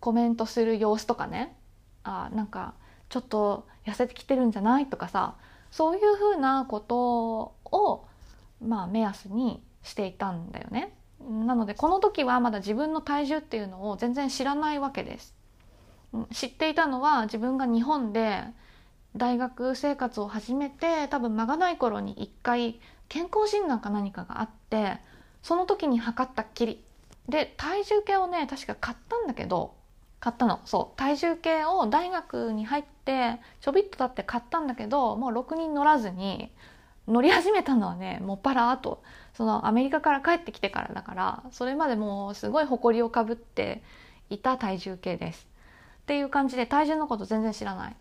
[0.01, 1.57] コメントする様子とかね
[2.03, 2.75] あなんか
[3.09, 5.37] ちょっと痩せてきてるんじゃないとかさ
[5.71, 8.07] そういうふうなことを
[8.61, 10.97] まあ目安にしていたんだよね。
[11.21, 15.35] なのでこの時はまだ自分の体重っていうのを全然知らないわけです。
[16.33, 18.45] 知っていたのは自分が日本で
[19.17, 24.99] 大学生活を始めて多分間がない頃に一回健康診断か何かがあって
[25.43, 26.85] その時に測ったっきり。
[27.29, 29.75] で体重計をね確か買ったんだけど
[30.21, 30.61] 買ったの。
[30.65, 30.99] そう。
[30.99, 36.51] 体重計を大学に入ってちょびっと経って買ったんだけどもう6人乗らずに
[37.09, 39.03] 乗り始めたのはねもっぱらあと。
[39.35, 43.83] そのアメリカから帰ってきてからだからそれまでもうすごい誇りをかぶって
[44.31, 45.54] いた体重計です。
[46.05, 47.97] っていう感じで体重のこと全然知らない。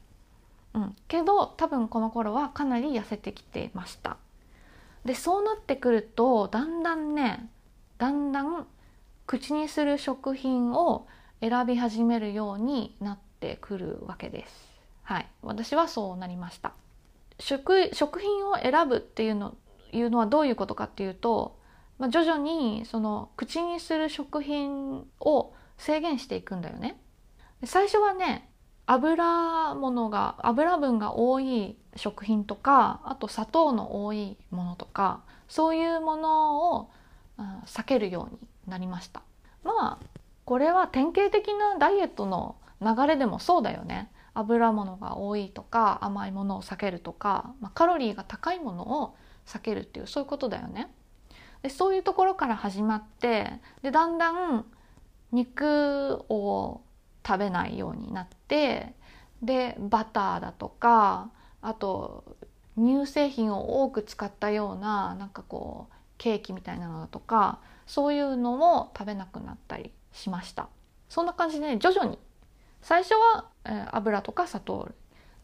[0.74, 4.18] うん、けど多分この頃はかなり痩せてきてました。
[5.06, 7.50] でそうなってくるとだんだんね
[7.98, 8.68] だんだん
[9.26, 11.08] 口にする食品を
[11.39, 14.74] 選び始めるようになってくるわけです。
[15.04, 15.28] はい。
[15.42, 16.74] 私はそうなりました。
[17.39, 19.56] 食食品を選ぶっていうの
[19.93, 21.58] いうのはどういうことかっていうと、
[21.99, 26.99] まあ、徐々にその口にする食品を制限していくんだよね。
[27.66, 28.49] 最初はね
[28.86, 36.91] 油物が油分が多い食品とかあと砂糖の多いものとかそういうものを
[37.66, 39.22] 避けるようになりました。
[39.64, 40.05] まあ
[40.45, 44.11] これは典型的なダイエットの流れでもそうだよね。
[44.34, 50.91] 油物が多いとか甘いものを避けるとか、まあ、カロリーが高いものを避けるっていうそういうことだよね。
[51.61, 54.66] でそういうところから始まってでだんだん
[55.32, 56.82] 肉を
[57.26, 58.93] 食べないようになって
[59.41, 61.30] でバターだとか
[61.61, 62.24] あと
[62.78, 70.69] 乳製品を多く使ったようななんかこうケーキみたいなのだとかそういうのも食べなくなったりしました。
[71.09, 72.17] そんな感じで、ね、徐々に。
[72.82, 74.89] 最初は、えー、油とか砂糖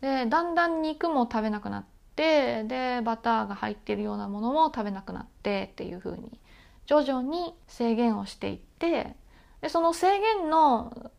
[0.01, 6.39] でだんだん肉も食べなくなってでバターが入っているようなものも食べなくなってっていう風に
[6.85, 9.15] 徐々に制限をしていって
[9.61, 11.11] でその制限の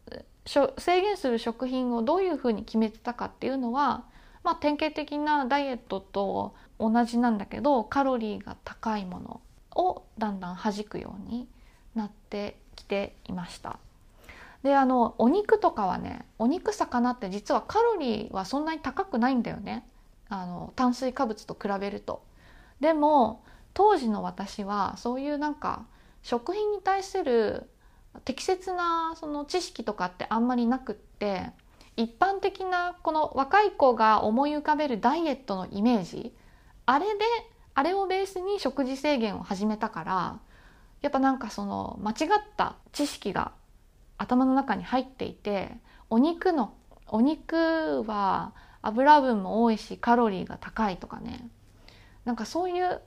[0.45, 4.05] 制限する食品をどういうふうに決めてたかっていうのは、
[4.43, 9.41] まあ、典型的なダイエットと同じなんだけどカロリーが高いもの
[9.76, 11.47] をだんだん弾くように
[11.95, 13.78] なってきていました。
[14.62, 19.86] であのお肉とかはねお肉魚って実はカロリーはそんなに高くないんだよね
[20.28, 22.22] あの炭水化物と比べると。
[22.80, 25.86] でも当時の私はそういうなんか
[26.22, 27.70] 食品に対する
[28.24, 31.52] 適切なその知識とかってあんまりなくって
[31.96, 36.34] 一般的なこの若い子が思い浮かべるダイエットのイメージ
[36.86, 37.24] あれで
[37.74, 40.40] あれをベースに食事制限を始めたから
[41.02, 42.16] やっぱなんかその間違っ
[42.56, 43.52] た知識が
[44.18, 45.70] 頭の中に入っていて
[46.11, 46.74] お肉の
[47.06, 48.52] お肉は
[48.82, 51.48] 油分も多いしカロリーが高いとかね。
[52.24, 53.00] なんかそういう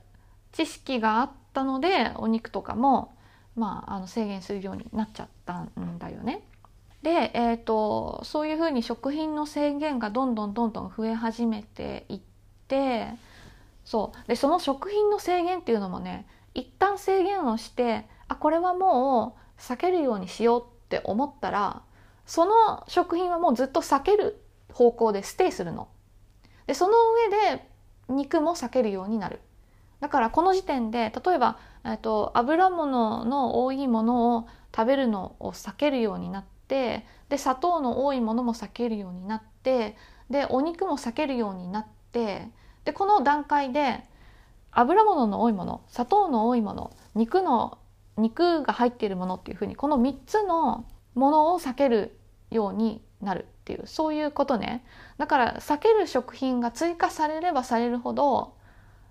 [0.52, 3.13] 知識があったのでお肉とかも
[3.56, 6.42] まあ、あの制限するようになっちゃったんだよね。
[7.02, 12.20] で、えーと、そういうふうに食品の制限がどんどんどんどん増え始めていっ
[12.66, 13.08] て
[13.84, 21.82] そうでその食品の制限っていうのもね一旦制限をしてあこれはもう避けるようにしようって思ったら
[22.26, 24.40] その食品はもうずっと避ける
[24.72, 25.88] 方向でステイするの。
[26.66, 27.68] でその上で
[28.08, 29.40] 肉も避けるようになる。
[30.00, 39.96] だからこの時点で例えばえっと、油物の多いものを食べるのを避けるようになってで砂糖の多いものも避けるようになって
[40.30, 42.48] でお肉も避けるようになって
[42.84, 44.02] でこの段階で
[44.72, 47.78] 油物の多いもの砂糖の多いもの肉の
[48.16, 52.18] 肉が入っているものっていうふうにこの3つのものを避ける
[52.50, 54.84] ようになるっていうそういうことね。
[55.18, 58.56] だから避ける食品が追加されればされるほど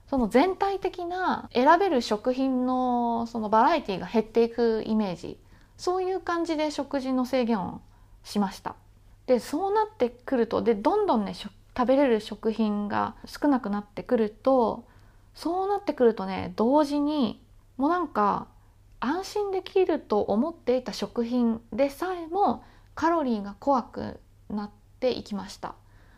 [0.08, 5.39] その全体的な選べる食品のそのバラエティが減っていくイメージ。
[5.76, 7.82] そういう感じで食事の制限を
[8.24, 8.76] しました。
[9.26, 11.51] でそうなってくるとでどんどんね食
[11.88, 14.86] べれる食品が少なくなってくると
[15.34, 17.41] そうなってくるとね同時に
[17.78, 18.47] もうなんか
[18.99, 22.64] 安心できると思っていた食品でさえも
[22.95, 25.76] カロリーが怖くなっていきました。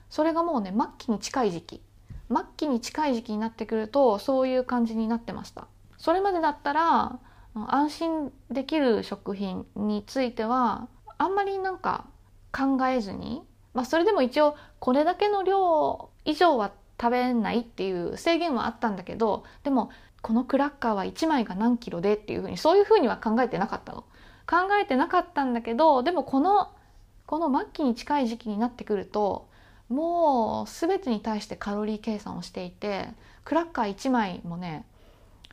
[0.09, 1.81] それがもうね末期に近い時期。
[2.29, 5.67] 末期に近い時期になってくるとそういう感じになってました
[5.97, 7.19] それまでだったら
[7.53, 12.05] 安心できる食品についてはあんまりなんか
[12.51, 19.89] 考えずに、まあ、それでも一応これだけの量以上は食べないっていう制限はあったんだけどでも
[20.21, 24.05] このクラッカーは1枚が何キロでっていうふうにそういうふうには考えてなかったの。
[24.47, 26.71] 考えてなかったんだけどでもこの
[27.25, 29.49] この末期に近い時期になってくると
[29.89, 33.09] もう全てに対してカロリー計算をしていて
[33.43, 34.85] クラッカー1枚もね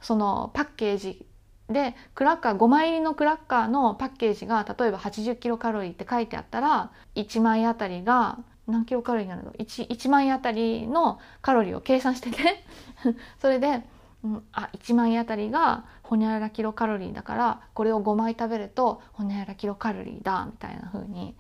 [0.01, 1.27] そのパッケージ
[1.69, 12.65] でクラッカー5枚入りのクラッカーのパッケージが例えば80キロカロリーって書いてあったら1枚あたりが何キロカロリーになるの？1, 1枚あたりのカロリーを計算してね。
[13.41, 13.83] それで、
[14.23, 21.35] うん、あ1枚あたりがほにゃららキロカロリーだからこれを5枚食べるとほにゃららキロカロリーだみたいな風に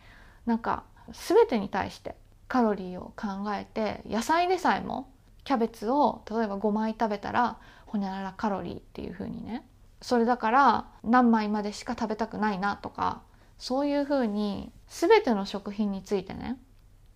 [0.46, 0.82] なんか
[1.12, 2.16] 全てに対して
[2.52, 5.10] カロリーを考えて野菜でさえも
[5.44, 9.66] キャベツを例えば5枚食べたらほにゃららカロリーっていう風にね
[10.02, 13.22] それだから何枚までしか食べたくないなとか
[13.56, 16.58] そういう風に全ての食品についてね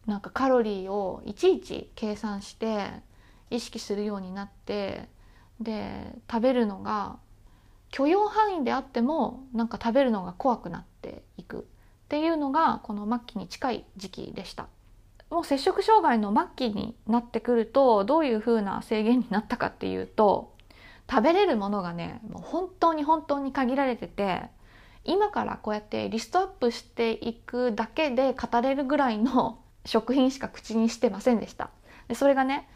[0.07, 2.87] なんかカロリーをいちいち計算して
[3.51, 5.07] 意識するようになって
[5.61, 7.19] で食べるのが
[7.91, 11.63] 許容範囲であってもなんか食べるのが怖くなっていくっ
[12.09, 14.69] ていうのがこの末期に近い時期でした。
[15.31, 20.55] もう摂食障害の末期になってくるとどういうふうな制限になったかっていうと
[21.11, 24.43] 食べれるものがねもう本当に本当に限られてて
[25.05, 31.71] 今からこうやってリストアップしていくだけで語れるぐらいの 食品しか口にしてませんでした。
[32.09, 32.69] でそれがね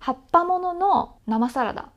[0.00, 1.90] 葉っぱものの生サラダ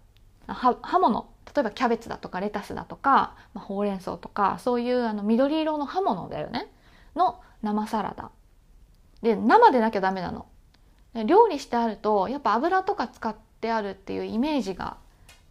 [0.48, 6.72] 葉物例えばキャベツだとかレタスだとか、まあ、ほうれん草とかそういうあの緑色の葉物だよね
[7.16, 8.32] の生サラダ
[9.22, 10.46] で生でなきゃダメなの。
[11.26, 14.98] 料理してあるとやっぱ油とか使ってあるっていうイメージが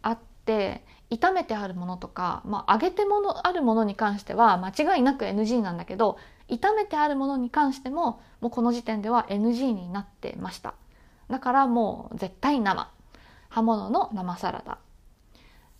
[0.01, 6.17] あって炒めてあるものとか、まあ、揚げてものあるものに関しては間違いなく NG なんだけど
[6.47, 10.73] 炒めてあるものに関してももうこの時点では NG になってました。
[11.29, 12.89] だからもう絶対生。
[13.49, 14.77] 刃物の生サラダ。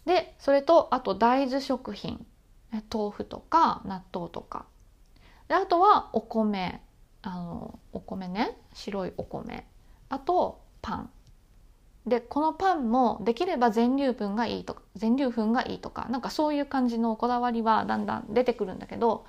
[0.06, 2.26] でそれとあと大豆食品。
[2.94, 4.66] 豆腐とか納豆とか。
[5.48, 6.82] であとはお米。
[7.22, 8.58] あのお米ね。
[8.74, 9.66] 白いお米。
[10.10, 11.10] あとパン。
[12.06, 19.26] でこのパンもできれば全粒粉がいいとか全粒粉がいいとかなんかそういう感じのこだわりはだんだん出てくるんだけど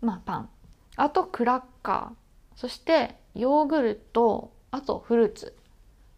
[0.00, 0.48] まあパン。
[0.96, 2.58] あとクラッカー。
[2.60, 4.52] そしてヨーグルト。
[4.70, 5.56] あとフルーツ。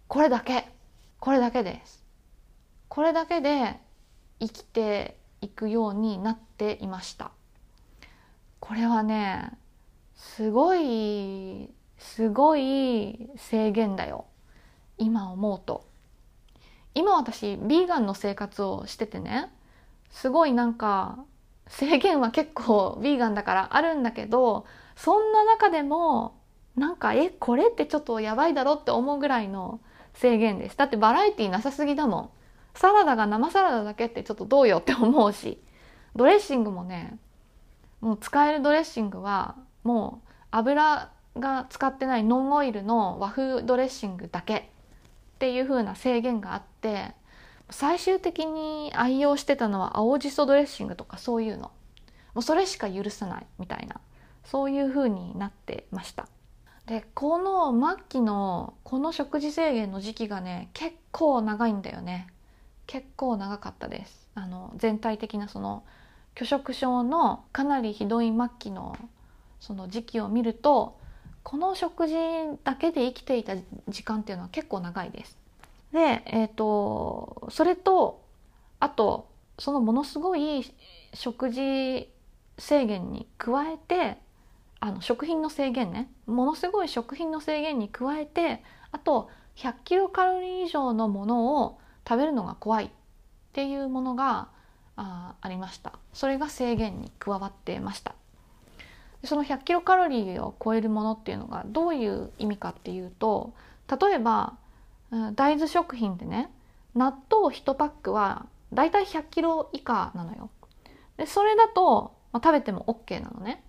[0.09, 0.69] これだけ。
[1.21, 2.05] これだけです。
[2.89, 3.81] これだけで
[4.41, 7.31] 生きていくようになっていました。
[8.61, 9.53] これはね
[10.25, 14.25] すごいすごい制限だよ。
[14.99, 15.87] 今思うと。
[16.95, 19.53] 今私ビーガンの生活をしててね
[20.11, 21.25] すごいなんか
[21.69, 24.65] 制限は結構 ビーガンだからあるんだけど
[24.97, 26.41] そんな中でも
[26.75, 29.81] なんかえこれってちょっとやばいだろって思うぐらいの
[30.15, 30.77] 制限です。
[30.77, 32.31] だってバラエティーなさすぎだもん。
[32.75, 35.63] サラダが生サラダだけってちょっとどうよって思うし。
[36.17, 37.19] ドレッシングもね
[38.01, 44.63] もう使えるドレッシングはもう油が使ってないノンオイルの和風ドレッシングだけっ
[45.39, 47.13] ていう風な制限があって
[47.71, 51.71] 最終的に愛用してたのは青じそドレッシングとかそういうの。
[52.35, 54.01] もうそれしか許さないみたいな。
[54.45, 56.29] そういう風になってました。
[56.87, 62.29] でこの末期のこの食事制限の時期がね結構長いんだよね。
[62.87, 64.29] 結構長かったです。
[64.35, 65.85] あの全体的なその
[66.35, 68.97] 拒食症のかなりひどい末期の
[69.65, 70.99] その時期を見ると
[71.43, 72.15] この食事
[72.65, 73.55] だけで生きていた
[73.89, 75.39] 時間っていうのは結構長いです。
[75.91, 78.23] で、えーと、それと
[78.79, 80.65] あとそのものすごい
[81.15, 82.11] 食事
[82.59, 84.19] 制限に加えて
[84.81, 86.11] あの食品の制限ね。
[86.27, 88.63] ものすごい食品の制限に加えて
[88.93, 92.91] あと100キロカロリー以上のものを食べるのが怖いっ
[93.55, 94.49] ていうものが
[94.97, 95.99] あありました。
[96.13, 98.15] それが制限に加わってました。
[99.25, 103.53] その100キロカロリーを超えるものっていうのがどういう意味かっていうと
[104.01, 104.55] 例えば
[105.35, 106.51] 大豆食品でね
[106.95, 110.51] 納豆1パックはだいたい100キロ以下なのよ
[111.17, 113.63] でそれだと、まあ、食べても OK なのね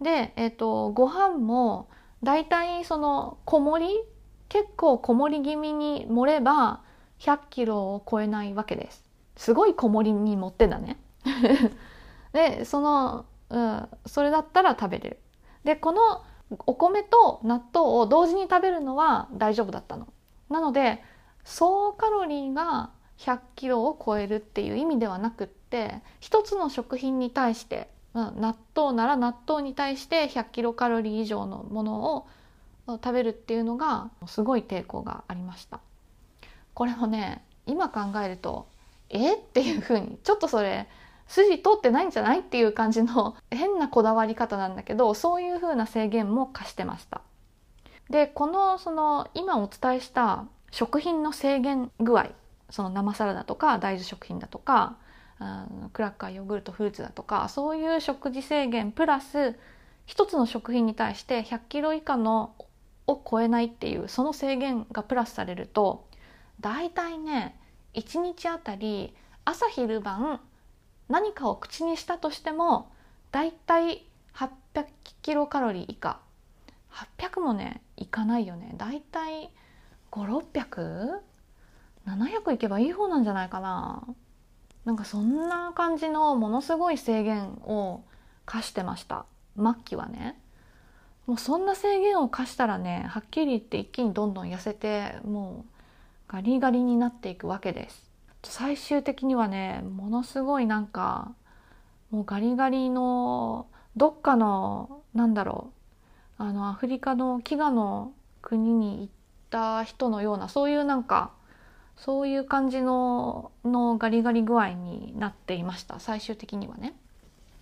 [0.00, 1.88] で、えーと、ご飯も
[2.22, 3.94] だいたいその小盛り
[4.48, 6.80] 結構小盛り気味に盛れば
[7.20, 9.04] 100キロを超えないわけです。
[9.36, 10.98] すごい小盛りに盛ってんだね。
[12.32, 15.18] でその、うん、それだったら食べれる。
[15.64, 16.24] でこの
[16.66, 20.08] お米と納豆を同時に食べるのは大丈夫だったの。
[20.48, 21.02] なので
[21.44, 32.26] 総カロリーが100キロを超えるっていう意味ではなくって一つの食品に対して、うん、納豆なら納豆に対して100キロカロリー以上のものを
[32.86, 35.80] 食べるっていうのがすごい抵抗がありました。
[36.74, 38.68] これもね今考えると
[39.08, 39.34] え？
[39.34, 40.86] っていうふうにちょっとそれ
[41.26, 47.20] 筋通ってないんじゃないっていう感じの 変なこだわり方なんだけどそういうふうな制限も課してました。
[48.10, 52.28] でこのその今お伝えした食品の制限具合
[52.70, 54.96] その生サラダとか大豆食品だとか
[55.92, 59.58] クラッカーヨーグルトフルーツだとかそういう食事制限プラス
[60.06, 62.54] 一つの食品に対して100キロ以下の
[63.06, 66.08] を超えないっていうその制限がプラスされると
[66.60, 67.58] 大体ね
[67.94, 69.14] 1日あたり
[69.44, 70.40] 朝昼晩
[71.08, 72.90] 何かを口にしたとしても
[73.30, 74.86] 大体800
[75.22, 76.20] キロカロリー以下。
[77.18, 78.74] 800もねいかないよね。
[78.76, 79.50] 大体
[80.10, 81.20] 500600
[82.06, 84.02] 700いけばいい方なんじゃないかな。
[84.84, 88.04] なんかそんな感じのものすごい制限を
[88.44, 89.26] 課してました。
[89.56, 90.40] 末期はね。
[91.26, 95.72] もうそんな制限を課したらねはっきり言って一気にどんどん痩せてもう
[96.28, 98.05] ガリガリになっていくわけです。
[98.50, 101.34] 最終的にはねものすごいなんか
[102.10, 103.66] もうガリガリの
[103.96, 105.72] どっかのなんだろ
[106.38, 109.08] うあのアフリカの飢餓の国に行っ
[109.50, 111.32] た人のようなそういうなんか
[111.96, 116.94] そういう感じののガリガリ具合になっていました最終的にはね。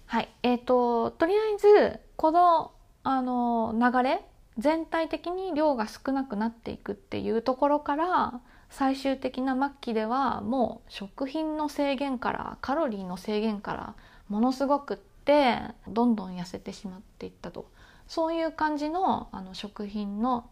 [0.06, 2.72] はいえーと、とりあえずこの
[3.04, 4.24] あの流れ
[4.58, 8.40] 全体的に量が少なくなっていくっていうところから
[8.70, 13.94] 最終的な末期ではもう食品の制限からカロリーの制限から
[14.28, 15.58] ものすごくって
[15.88, 17.70] どんどん痩せてしまっていったと
[18.08, 20.48] そういう感じのあの食品の、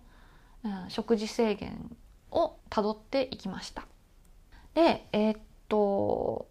[0.64, 1.96] うん、食事制限
[2.30, 3.86] をたどっていきました。
[4.74, 6.46] でえー、っと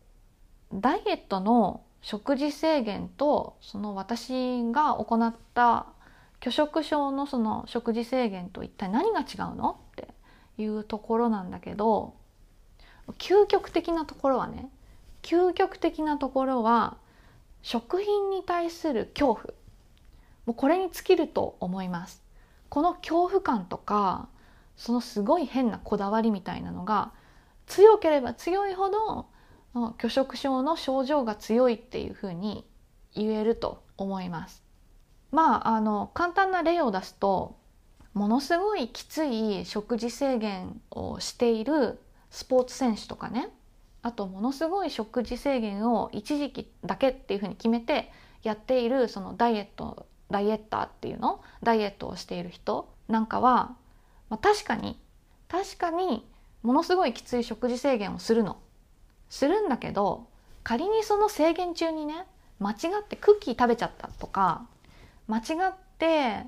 [0.74, 5.88] ダイエットの食事制限とその私が行った
[6.40, 9.80] 拒食症のその食事制限と一体何が違うの？
[9.92, 10.08] って
[10.58, 12.14] いうところなんだけど
[13.18, 14.70] 究極的なところはね
[15.22, 16.98] 究極的なところは
[17.62, 19.54] 食品に対する恐怖。
[20.46, 22.24] もうこれに尽きると思います。
[22.70, 24.30] この恐怖感とか
[24.78, 27.12] そのすごい変なこだわりみたいなのが
[27.68, 29.28] 強ければ強いほど
[29.98, 32.66] 拒食症の症状が強いっていうふうに
[33.14, 34.64] 言えると思います。
[35.32, 37.58] まああの簡単な例を出すと
[38.14, 42.00] ものすごいきつい食事制限をしている
[42.30, 43.50] スポーツ選手とかね。
[44.04, 51.42] あとものすごい食事制限を一時期だけっていうふうに決めてやっているそのダイエットダイエッターっていうの？
[51.62, 52.92] ダイエットをしている人？
[53.08, 53.76] なんかは、
[54.30, 55.00] まあ、確かに
[55.48, 56.26] 確かに
[56.64, 58.58] ものすごいきつい食事制限をするの。
[59.30, 60.28] するんだけど
[60.64, 62.26] 仮にその制限中にね
[62.60, 64.66] 間違ってクッキー食べちゃったとか
[65.28, 66.44] 間違って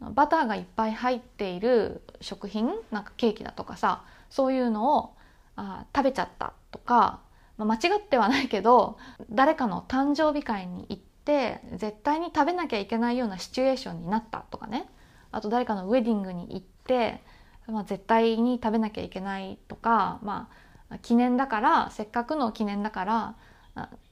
[0.00, 5.14] バターがいっぱい入っている食品なんかケーキだとかさそういうのを
[5.56, 7.20] あ食べちゃったとか、
[7.58, 8.98] まあ、間違ってはないけど
[9.30, 14.88] 誰かの誕生日会に行って絶対に食べなきゃいけないようなシチュエーションになったとかね。
[15.32, 17.20] あと誰かのウェディングに行って、
[17.68, 20.48] まあ、絶対に食べなきゃいけないとか、ま
[20.88, 23.34] あ、記念だからせっかくの記念だから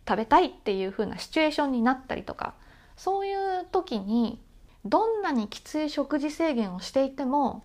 [0.07, 2.55] 食べたいっていう風なシチュエーションになったりとか
[2.97, 4.41] そういう時に
[4.85, 7.65] どんなにきつい食事制限をしていても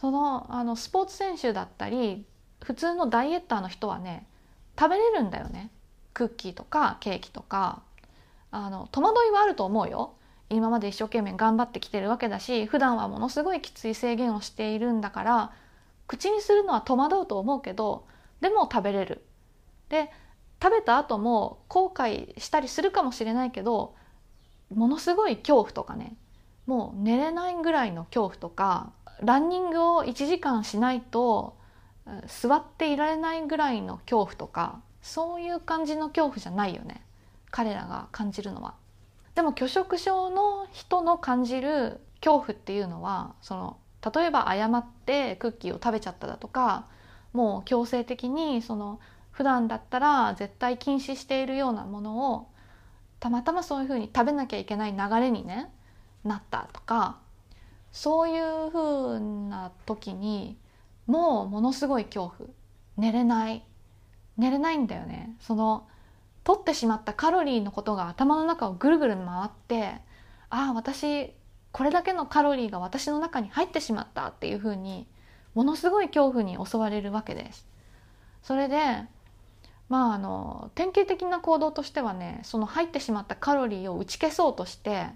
[0.00, 2.24] そのあのスポーツ選手だったり
[2.62, 4.26] 普通のダイエッターの人はね
[4.78, 5.70] 食べれるんだよね。
[6.12, 7.82] クッキーとかケーキとか。
[8.56, 10.14] あの戸惑いはあると思うよ。
[10.48, 15.52] 今まで一生懸命頑張ってきてるわけだし普段はものすごいきつい制限をしているんだから
[16.06, 18.06] 口にするのは戸惑うと思うけど
[18.40, 19.24] でも食べれる。
[19.88, 20.08] で
[20.62, 23.96] 食べた後も後悔したりするかもしれないけど
[24.72, 26.16] ものすごい恐怖とかね
[26.66, 31.56] もう寝れないぐらいの恐怖とかランニングを1時間しないと
[32.26, 37.02] 座っていられないぐらいの恐怖とかそういう感じの恐怖じゃないよね
[37.50, 38.74] 彼らが感じるのは。
[39.34, 43.76] でも拒食症の人の感じる恐怖っていうのはその
[44.14, 46.86] 例えば誤ってクッキーを食べちゃっただとか
[47.32, 49.00] もう強制的にその
[49.32, 52.48] 普段だったら絶対禁止しているようなものを
[53.18, 55.72] たまたまそういうふうに食べなきゃいけない流れにね
[56.24, 57.18] なったとか
[57.92, 60.56] そういうふうな時に
[61.06, 62.48] もうものすごい恐怖。
[62.96, 63.64] 寝れない。
[64.36, 65.36] 寝れないんだよね。
[65.40, 65.86] その
[66.42, 70.00] 取ってしまったカロリーのことが頭の中をぐるぐる回って
[70.50, 71.32] ああ私
[71.72, 75.06] これだけのカロリーが私の中に入ってしまったっていうふうに
[75.54, 77.66] ものすごい恐怖に襲われるわけです。
[78.42, 78.76] それで
[79.88, 85.08] まああの典型的な行動としてはねその入ってしまったカロリーを打ち消そうとして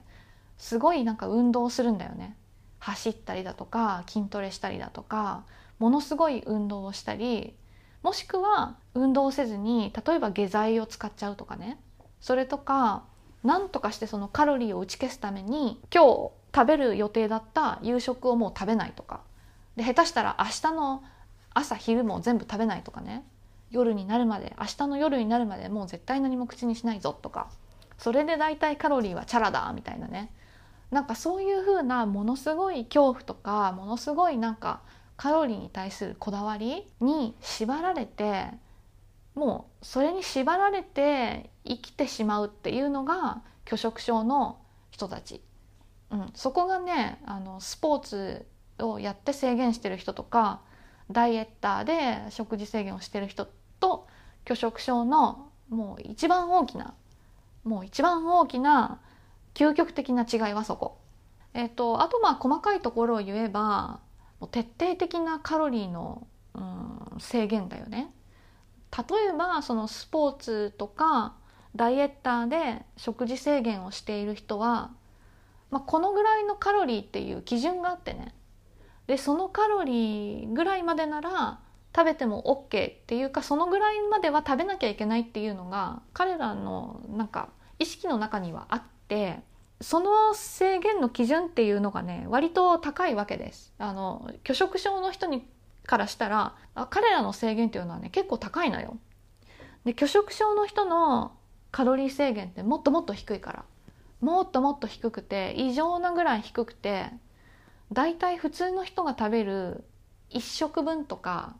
[0.59, 2.37] すごいなんか運動するんだよね。
[2.81, 5.45] 走ったりだとか筋トレしたりだとか
[5.79, 7.57] ものすごい運動をしたり
[8.03, 11.79] もしくは運動せずに例えば下剤を使っちゃうとかね。
[12.21, 13.05] それとか
[13.45, 19.21] 何とかしてそのカロリーを打ち消すために今日食べる予定だった夕食をもう食べないとか。
[19.77, 21.05] で下手したら明日の
[21.55, 23.25] 朝昼も全部食べないとかね。
[23.71, 27.51] 夜になるまで明日の夜になるまでもう絶対何も口にしないぞとか。
[27.99, 30.33] それで大体カロリーはチャラだみたいなね。
[30.91, 34.81] なんかそういう風なものすごい恐怖とかものすごいなんか
[35.17, 38.47] カロリーに対するこだわりに縛られて
[39.35, 44.59] もうそれに縛られて生きてしまうっていうのが拒食症の
[44.91, 45.43] 人たち、
[46.11, 48.47] うん、そこがねあのスポーツ
[48.79, 50.61] をやって制限してる人とか
[51.11, 53.49] ダイエッターで食事制限をしてる人
[53.81, 54.07] と
[54.45, 56.95] 拒食症のもう一番大きな
[57.65, 59.01] もう一番大きな
[59.59, 60.99] 究極的な違いはそこ。
[61.53, 63.99] えっ、とあとまあ細かいところを言えば
[64.39, 68.13] もう徹底的なカロリーの、うん、制限だよね。
[68.97, 71.35] 例えばそのスポーツとか
[71.75, 74.93] ダイエッターで食事制限をしている人は、
[75.71, 78.35] まあ、このぐらいのカロリーっていう基準があってね
[79.07, 81.61] でそのカロリーぐらいまでなら
[81.95, 89.41] 食べても OK っていうかそのぐらいまでは食べなきゃいけないっていうのが彼らのなんか意識の中にはあって
[89.81, 93.73] その制限の基準っていうのがね割と高いわけです。
[93.79, 95.47] あの拒食症の人に
[95.87, 96.55] からしたら
[96.91, 98.99] 彼らの制限っていうのはね結構高いのよ。
[99.85, 101.33] で拒食症の人の
[101.71, 103.65] カロリー制限ってもっともっと低いから。
[104.21, 107.11] もっともっと低くて異常なぐらい低くて
[107.93, 109.85] だいたい普通の人が食べる
[110.31, 111.55] 1食分とか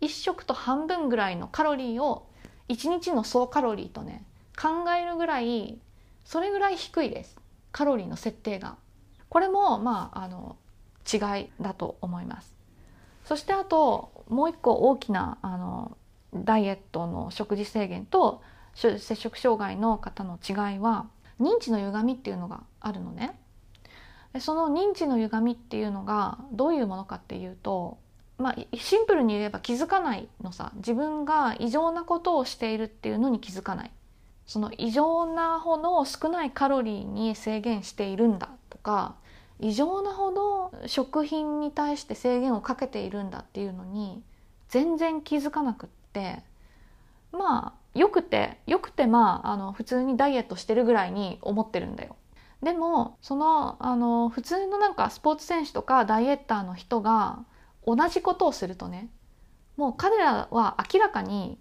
[0.00, 2.28] 1食と半分ぐらいのカロリーを
[2.68, 4.24] 1日の総カロリーとね
[4.60, 5.78] 考えるぐらい
[6.32, 7.36] それぐらい低いです。
[7.72, 8.78] カロリーの設定が。
[9.28, 10.56] これもまああの
[11.06, 12.54] 違いだと思います。
[13.26, 15.94] そしてあともう一個大きなあの
[16.34, 18.40] ダイエットの食事制限と
[18.74, 21.04] 摂食障害の方の違いは
[21.38, 23.38] 認知の歪みっていうのがあるのね。
[24.40, 27.98] その認知の歪みっていうのがどういうものかっていうと、
[28.38, 30.72] まあ、シンプルに言えば気づかないのさ。
[30.76, 33.90] 自分が異常なことをしているっていうのに気づかない。
[34.46, 39.14] その異常なほど少ないカロリーに制限しているんだとか
[39.60, 44.22] 異常なほど食品に対して制限をかけているんだっていうのに
[44.68, 46.42] 全然気づかなくって
[47.30, 52.16] まあよくてよくてまああの普通にダイエットしてるぐらいに思ってるんだよ。
[52.62, 57.44] でもそのあの普通のなんかスポーツ選手とかダイエッターの人が
[57.86, 59.08] 同じことをするとね
[59.76, 61.58] もう彼らは明らかに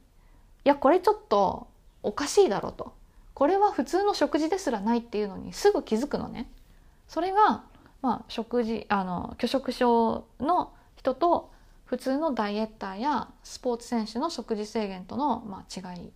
[0.63, 1.67] いやこれちょっと
[2.03, 2.93] おかしいだろうと
[3.33, 6.51] これは普通の食事ですらないっていうのにすぐ気づくのね。
[7.07, 7.63] それが、
[8.01, 11.51] まあ、食事あの拒食症の人と
[11.85, 16.11] 普通のダイエッターやスポーツ選手の食事制限との、まあ、違い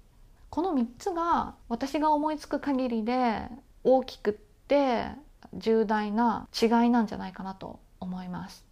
[0.50, 3.48] この3つが私が思いつく限りで
[3.84, 4.34] 大きくっ
[4.68, 5.08] て
[5.54, 8.64] 重大な違いなんじゃないかなと思います。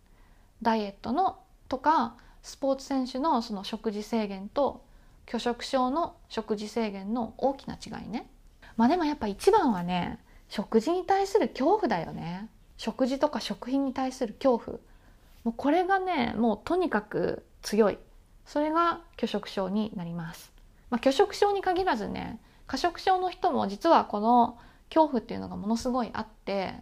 [0.61, 4.86] ダイエットのとかスポーツ選手のその食事制限と
[5.26, 8.30] 拒食症の食事制限の大きな違いね。
[8.78, 10.19] まあでもやっぱ一番はね
[10.49, 12.49] 食事に対する恐怖だよね。
[12.78, 14.78] 食事とか食品に対する恐怖。
[15.43, 17.97] もうこれがねもうとにかく強い。
[18.45, 20.51] それが拒食症になります。
[20.89, 24.59] まあ、拒食症に限らずね過食症の人も実はこの
[24.89, 26.76] 恐怖っていうのがものすごいあって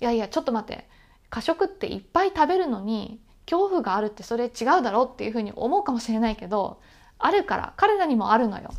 [0.00, 0.88] いやいやちょっと待って
[1.30, 6.80] 過食っていっぱい食べるのに恐怖があるってそれ違うだろうっていうふうに思うかもしれないけど
[7.18, 8.70] あるから彼らにもあるのよ。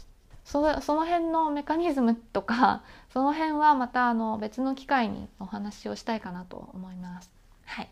[0.44, 7.32] そその辺のメカニズムとか その辺はまたあの別の機会にお話をしたいかなと思います。
[7.66, 7.90] はい、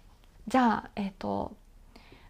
[0.47, 1.55] じゃあ、えっ、ー、と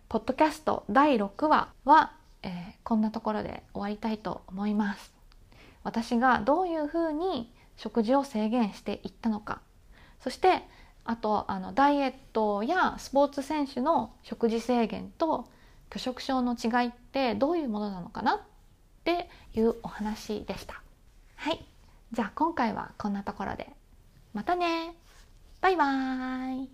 [0.07, 5.14] ポッドキャスト第6話は、えー、こんなところで終わりたいと思います。
[5.84, 9.61] 私がどういうふうに食事を制限していったのか
[10.22, 10.64] そして
[11.05, 15.49] あとあのダイエットやスポーツ選手の食事制限と
[15.94, 18.39] 拒食症の違いってどういうものなのかなっ
[19.04, 20.82] ていうお話でした。
[21.36, 21.64] はい。
[22.12, 23.70] じゃあ今回はこんなところで。
[24.34, 24.96] またね
[25.62, 26.70] バイバーイ